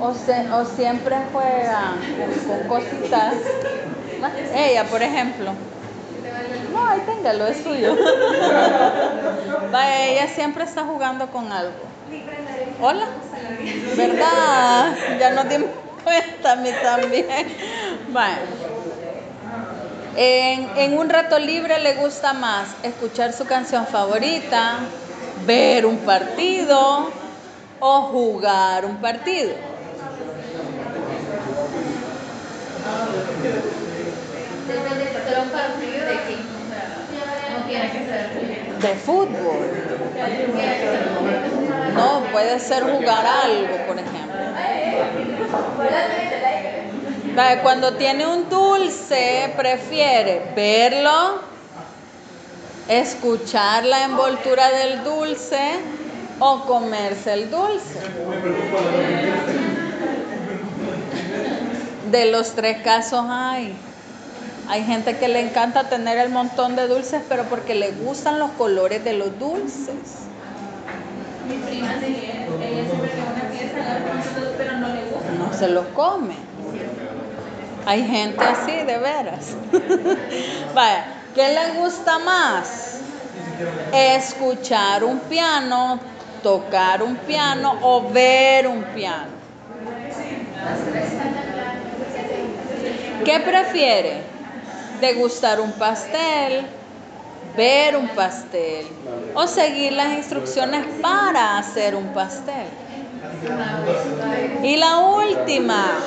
o, 0.00 0.14
se- 0.14 0.52
o 0.52 0.64
siempre 0.64 1.16
juegan 1.32 1.98
con, 2.46 2.68
cositas. 2.68 3.34
Ella, 4.54 4.84
por 4.84 5.02
ejemplo. 5.02 5.52
No, 6.72 6.86
ahí 6.86 7.00
téngalo, 7.06 7.46
es 7.46 7.62
suyo. 7.62 7.96
Ella 9.72 10.28
siempre 10.34 10.64
está 10.64 10.84
jugando 10.84 11.26
con 11.30 11.52
algo. 11.52 11.72
Hola. 12.82 13.06
¿Verdad? 13.96 14.94
Ya 15.18 15.30
nos 15.30 15.48
dimos 15.48 15.68
mí 16.04 16.70
también. 16.82 17.26
Bueno. 18.08 18.36
En, 20.16 20.68
en 20.76 20.98
un 20.98 21.08
rato 21.08 21.38
libre 21.38 21.78
le 21.78 21.94
gusta 21.94 22.32
más 22.32 22.68
escuchar 22.82 23.32
su 23.32 23.46
canción 23.46 23.86
favorita, 23.86 24.78
ver 25.46 25.86
un 25.86 25.98
partido 25.98 27.10
o 27.78 28.02
jugar 28.02 28.84
un 28.84 28.96
partido. 28.96 29.54
De 38.80 38.94
fútbol. 38.96 39.70
No, 41.94 42.22
puede 42.32 42.58
ser 42.58 42.82
jugar 42.82 43.24
algo, 43.26 43.76
por 43.86 43.98
ejemplo. 43.98 44.49
Cuando 47.62 47.94
tiene 47.94 48.26
un 48.26 48.48
dulce, 48.48 49.52
prefiere 49.56 50.52
verlo, 50.54 51.40
escuchar 52.88 53.84
la 53.84 54.04
envoltura 54.04 54.70
del 54.70 55.04
dulce 55.04 55.58
o 56.40 56.64
comerse 56.64 57.32
el 57.34 57.50
dulce. 57.50 58.00
De 62.10 62.30
los 62.30 62.54
tres 62.54 62.78
casos 62.82 63.24
hay. 63.28 63.76
Hay 64.68 64.84
gente 64.84 65.16
que 65.16 65.28
le 65.28 65.40
encanta 65.40 65.88
tener 65.88 66.18
el 66.18 66.30
montón 66.30 66.76
de 66.76 66.88
dulces, 66.88 67.22
pero 67.28 67.44
porque 67.44 67.74
le 67.74 67.92
gustan 67.92 68.38
los 68.38 68.50
colores 68.52 69.04
de 69.04 69.14
los 69.14 69.38
dulces. 69.38 70.26
Mi 71.48 71.56
prima 71.56 71.94
de 71.94 72.06
ella, 72.06 72.46
ella 72.62 72.84
siempre 72.88 73.10
que 73.10 73.20
va 73.20 73.30
a 73.30 73.32
una 73.34 73.50
fiesta 73.50 73.80
agarra 73.80 74.04
con 74.06 74.16
nosotros, 74.18 74.54
pero 74.56 74.76
no 74.78 74.88
le 74.88 75.02
gusta. 75.04 75.32
No 75.38 75.49
se 75.60 75.68
los 75.68 75.86
come. 75.88 76.34
Hay 77.84 78.06
gente 78.06 78.42
así, 78.42 78.72
de 78.72 78.98
veras. 78.98 79.54
Vaya, 80.74 81.04
¿qué 81.34 81.48
le 81.48 81.78
gusta 81.78 82.18
más? 82.18 83.00
Escuchar 83.92 85.04
un 85.04 85.18
piano, 85.20 86.00
tocar 86.42 87.02
un 87.02 87.14
piano 87.16 87.78
o 87.82 88.10
ver 88.10 88.68
un 88.68 88.84
piano. 88.84 89.38
¿Qué 93.24 93.40
prefiere? 93.40 94.22
¿Degustar 95.02 95.60
un 95.60 95.72
pastel? 95.72 96.64
¿Ver 97.54 97.96
un 97.98 98.08
pastel? 98.08 98.86
¿O 99.34 99.46
seguir 99.46 99.92
las 99.92 100.14
instrucciones 100.14 100.86
para 101.02 101.58
hacer 101.58 101.94
un 101.94 102.06
pastel? 102.14 102.66
Y 104.62 104.76
la 104.76 104.98
última, 104.98 106.00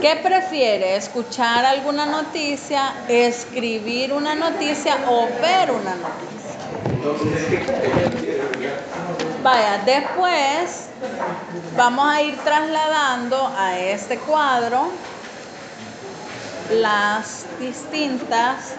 ¿Qué 0.00 0.16
prefiere? 0.16 0.96
¿Escuchar 0.96 1.64
alguna 1.64 2.04
noticia, 2.04 2.92
escribir 3.08 4.12
una 4.12 4.34
noticia 4.34 4.98
o 5.08 5.28
ver 5.40 5.70
una 5.70 5.94
noticia? 5.94 6.60
Vaya, 9.42 9.78
después 9.86 10.90
vamos 11.74 12.06
a 12.06 12.20
ir 12.22 12.36
trasladando 12.44 13.54
a 13.56 13.78
este 13.78 14.18
cuadro 14.18 14.90
las 16.68 17.46
distintas 17.58 18.74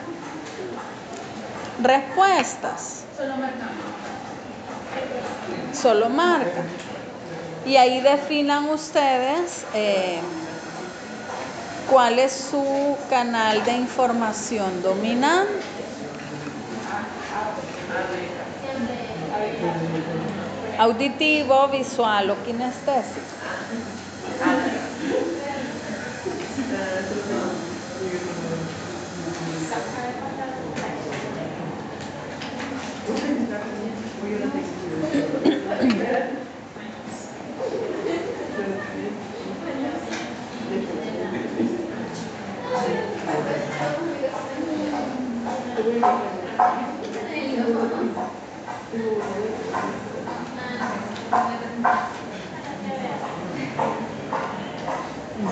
respuestas. 1.82 3.04
Solo 3.18 3.38
marcamos. 3.38 3.95
Solo 5.74 6.10
marca. 6.10 6.64
Y 7.66 7.78
ahí 7.78 8.02
definan 8.02 8.70
ustedes 8.70 9.66
eh, 9.74 10.20
cuál 11.90 12.20
es 12.20 12.32
su 12.32 12.98
canal 13.10 13.64
de 13.66 13.74
información 13.74 14.82
dominante. 14.84 15.52
Auditivo, 20.78 21.70
visual 21.70 22.32
o 22.32 22.44
kinestésico. 22.44 23.36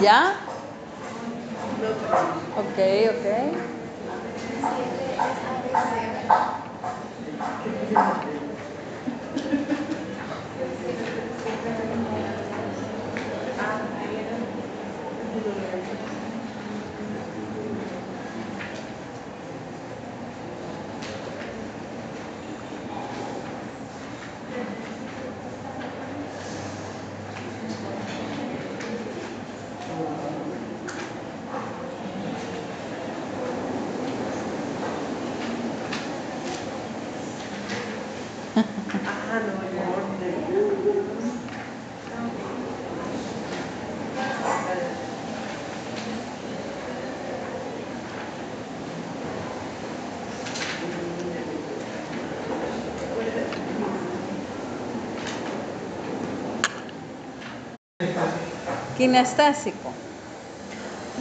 ¿Ya? 0.02 0.36
Ok, 2.56 2.78
ok. 3.14 3.26
Kinestésico. 59.04 59.92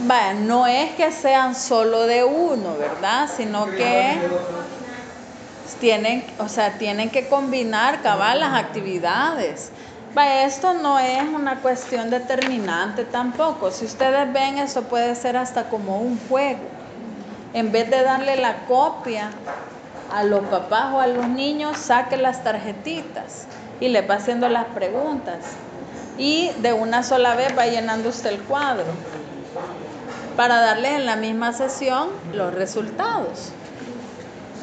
Vaya, 0.07 0.35
no 0.35 0.65
es 0.65 0.91
que 0.91 1.11
sean 1.11 1.53
solo 1.53 2.07
de 2.07 2.23
uno, 2.23 2.77
¿verdad? 2.77 3.29
Sino 3.35 3.65
que 3.71 4.19
tienen, 5.81 6.23
o 6.39 6.47
sea, 6.47 6.77
tienen 6.77 7.09
que 7.09 7.27
combinar 7.27 8.01
cabal 8.01 8.39
las 8.39 8.53
actividades. 8.53 9.69
Vaya, 10.15 10.45
esto 10.45 10.73
no 10.75 10.97
es 10.97 11.23
una 11.23 11.57
cuestión 11.57 12.09
determinante 12.09 13.03
tampoco. 13.03 13.69
Si 13.69 13.83
ustedes 13.83 14.31
ven, 14.31 14.59
eso 14.59 14.83
puede 14.83 15.13
ser 15.15 15.35
hasta 15.35 15.65
como 15.65 15.99
un 15.99 16.17
juego. 16.29 16.61
En 17.53 17.73
vez 17.73 17.89
de 17.89 18.01
darle 18.01 18.37
la 18.37 18.65
copia 18.65 19.29
a 20.09 20.23
los 20.23 20.45
papás 20.45 20.93
o 20.93 21.01
a 21.01 21.07
los 21.07 21.27
niños, 21.27 21.75
saque 21.77 22.15
las 22.15 22.45
tarjetitas 22.45 23.45
y 23.81 23.89
les 23.89 24.09
va 24.09 24.15
haciendo 24.15 24.47
las 24.47 24.67
preguntas. 24.67 25.39
Y 26.17 26.51
de 26.59 26.73
una 26.73 27.03
sola 27.03 27.35
vez 27.35 27.57
va 27.57 27.65
llenando 27.65 28.09
usted 28.09 28.31
el 28.31 28.41
cuadro 28.41 28.85
para 30.37 30.59
darles 30.59 30.93
en 30.93 31.05
la 31.05 31.15
misma 31.15 31.53
sesión 31.53 32.09
los 32.33 32.53
resultados. 32.53 33.51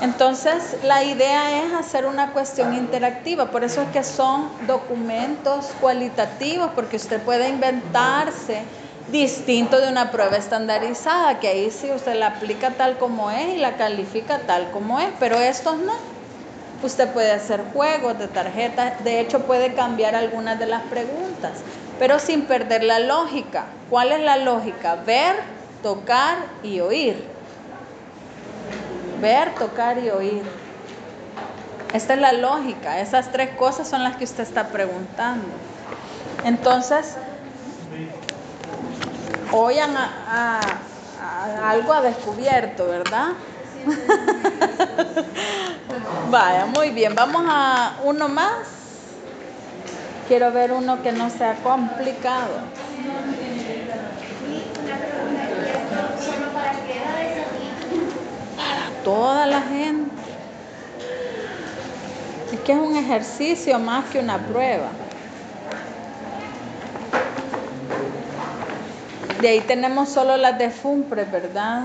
Entonces, 0.01 0.79
la 0.83 1.05
idea 1.05 1.63
es 1.63 1.75
hacer 1.75 2.07
una 2.07 2.33
cuestión 2.33 2.73
interactiva, 2.75 3.51
por 3.51 3.65
eso 3.65 3.83
es 3.83 3.89
que 3.91 4.03
son 4.03 4.49
documentos 4.67 5.67
cualitativos, 5.79 6.71
porque 6.75 6.97
usted 6.97 7.21
puede 7.23 7.51
inventarse 7.51 8.63
distinto 9.13 9.79
de 9.79 9.89
una 9.89 10.11
prueba 10.11 10.39
estandarizada, 10.39 11.39
que 11.39 11.49
ahí 11.49 11.71
sí 11.71 11.91
usted 11.91 12.15
la 12.15 12.29
aplica 12.29 12.71
tal 12.71 12.97
como 12.97 13.31
es 13.31 13.49
y 13.49 13.59
la 13.59 13.77
califica 13.77 14.39
tal 14.47 14.71
como 14.71 15.01
es, 15.01 15.09
pero 15.19 15.37
estos 15.39 15.77
no. 15.77 16.20
Usted 16.83 17.13
puede 17.13 17.33
hacer 17.33 17.65
juegos 17.73 18.19
de 18.19 18.29
tarjetas, 18.29 19.05
de 19.05 19.21
hecho 19.21 19.47
puede 19.47 19.75
cambiar 19.75 20.15
algunas 20.15 20.59
de 20.59 20.67
las 20.67 20.83
preguntas, 20.85 21.65
pero 21.99 22.19
sin 22.19 22.47
perder 22.47 22.83
la 22.85 22.99
lógica. 23.01 23.85
¿Cuál 23.89 24.13
es 24.13 24.21
la 24.21 24.37
lógica? 24.39 24.97
Ver, 24.97 25.37
tocar 25.83 26.39
y 26.63 26.81
oír. 26.81 27.39
Ver, 29.15 29.59
tocar 29.59 29.99
y 29.99 30.11
oír. 30.11 30.45
Esta 31.93 32.15
es 32.15 32.21
la 32.21 32.33
lógica. 32.33 33.01
Esas 33.01 33.31
tres 33.33 33.51
cosas 33.57 33.89
son 33.89 34.03
las 34.03 34.17
que 34.17 34.25
usted 34.25 34.43
está 34.45 34.71
preguntando. 34.73 35.61
Entonces, 36.43 37.19
oigan 39.51 39.97
a, 39.97 40.83
a- 41.17 41.71
algo 41.71 41.93
a 41.93 42.03
descubierto, 42.03 42.87
¿verdad? 42.89 43.33
Vaya, 46.31 46.67
muy 46.67 46.91
bien. 46.91 47.15
Vamos 47.15 47.43
a 47.49 47.95
uno 48.05 48.29
más. 48.29 48.53
Quiero 50.29 50.53
ver 50.53 50.73
uno 50.73 51.01
que 51.03 51.13
no 51.13 51.31
sea 51.31 51.55
complicado. 51.57 52.61
Y 54.49 54.63
una 54.85 54.97
pregunta, 54.97 55.51
¿y 55.51 55.55
esto 55.67 56.23
solo 56.33 56.53
para 56.53 56.73
toda 59.05 59.47
la 59.47 59.63
gente. 59.63 60.11
Es 62.53 62.61
que 62.61 62.73
es 62.73 62.79
un 62.79 62.97
ejercicio 62.97 63.79
más 63.79 64.07
que 64.07 64.19
una 64.19 64.39
prueba. 64.39 64.89
De 69.41 69.49
ahí 69.49 69.61
tenemos 69.61 70.11
solo 70.11 70.37
las 70.37 70.59
de 70.59 70.71
¿verdad? 71.31 71.85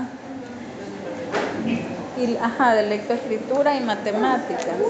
Y, 2.16 2.36
ajá, 2.36 2.74
de 2.74 2.82
lectoescritura 2.84 3.76
y 3.76 3.80
matemáticas. 3.80 4.82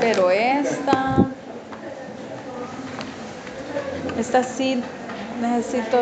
Pero 0.00 0.30
esta, 0.30 1.28
esta 4.14 4.42
sí 4.42 4.82
necesito 5.40 5.98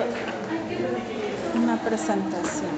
una 1.53 1.77
presentación. 1.85 2.71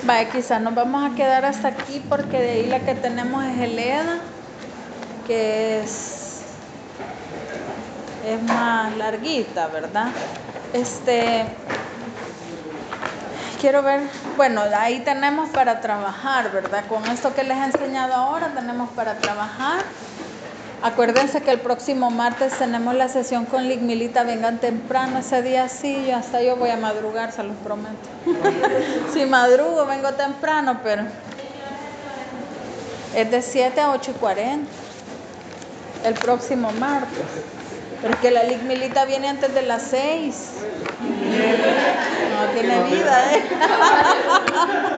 Vaya, 0.00 0.30
quizás 0.30 0.60
nos 0.62 0.74
vamos 0.74 1.10
a 1.10 1.14
quedar 1.14 1.44
hasta 1.44 1.68
aquí 1.68 2.00
porque 2.08 2.38
de 2.40 2.50
ahí 2.50 2.66
la 2.66 2.84
que 2.84 2.94
tenemos 2.94 3.44
es 3.44 3.58
el 3.58 3.78
EDA, 3.78 4.20
que 5.22 5.80
es, 5.80 6.07
es 8.34 8.42
más 8.42 8.96
larguita, 8.96 9.68
¿verdad? 9.68 10.08
Este, 10.72 11.46
quiero 13.60 13.82
ver, 13.82 14.00
bueno, 14.36 14.62
ahí 14.76 15.00
tenemos 15.00 15.48
para 15.50 15.80
trabajar, 15.80 16.52
¿verdad? 16.52 16.84
Con 16.88 17.04
esto 17.06 17.34
que 17.34 17.42
les 17.42 17.56
he 17.56 17.64
enseñado 17.64 18.14
ahora 18.14 18.52
tenemos 18.54 18.90
para 18.90 19.18
trabajar. 19.18 19.80
Acuérdense 20.80 21.40
que 21.40 21.50
el 21.50 21.58
próximo 21.58 22.10
martes 22.10 22.56
tenemos 22.56 22.94
la 22.94 23.08
sesión 23.08 23.46
con 23.46 23.66
Ligmilita, 23.66 24.22
vengan 24.22 24.58
temprano 24.58 25.18
ese 25.18 25.42
día 25.42 25.68
sí, 25.68 26.10
hasta 26.12 26.40
yo 26.40 26.56
voy 26.56 26.70
a 26.70 26.76
madrugar, 26.76 27.32
se 27.32 27.42
los 27.42 27.56
prometo. 27.56 27.96
si 29.12 29.26
madrugo, 29.26 29.86
vengo 29.86 30.12
temprano, 30.12 30.78
pero 30.84 31.02
es 33.16 33.30
de 33.30 33.42
7 33.42 33.80
a 33.80 33.90
8 33.90 34.12
y 34.12 34.14
40. 34.14 34.70
El 36.04 36.14
próximo 36.14 36.70
martes. 36.72 37.57
Pero 38.00 38.14
es 38.14 38.20
que 38.20 38.30
la 38.30 38.44
Lig 38.44 38.62
Milita 38.62 39.04
viene 39.04 39.28
antes 39.28 39.52
de 39.54 39.62
las 39.62 39.82
seis. 39.82 40.50
No 41.00 42.46
tiene 42.52 42.82
vida, 42.84 43.34
¿eh? 43.34 43.42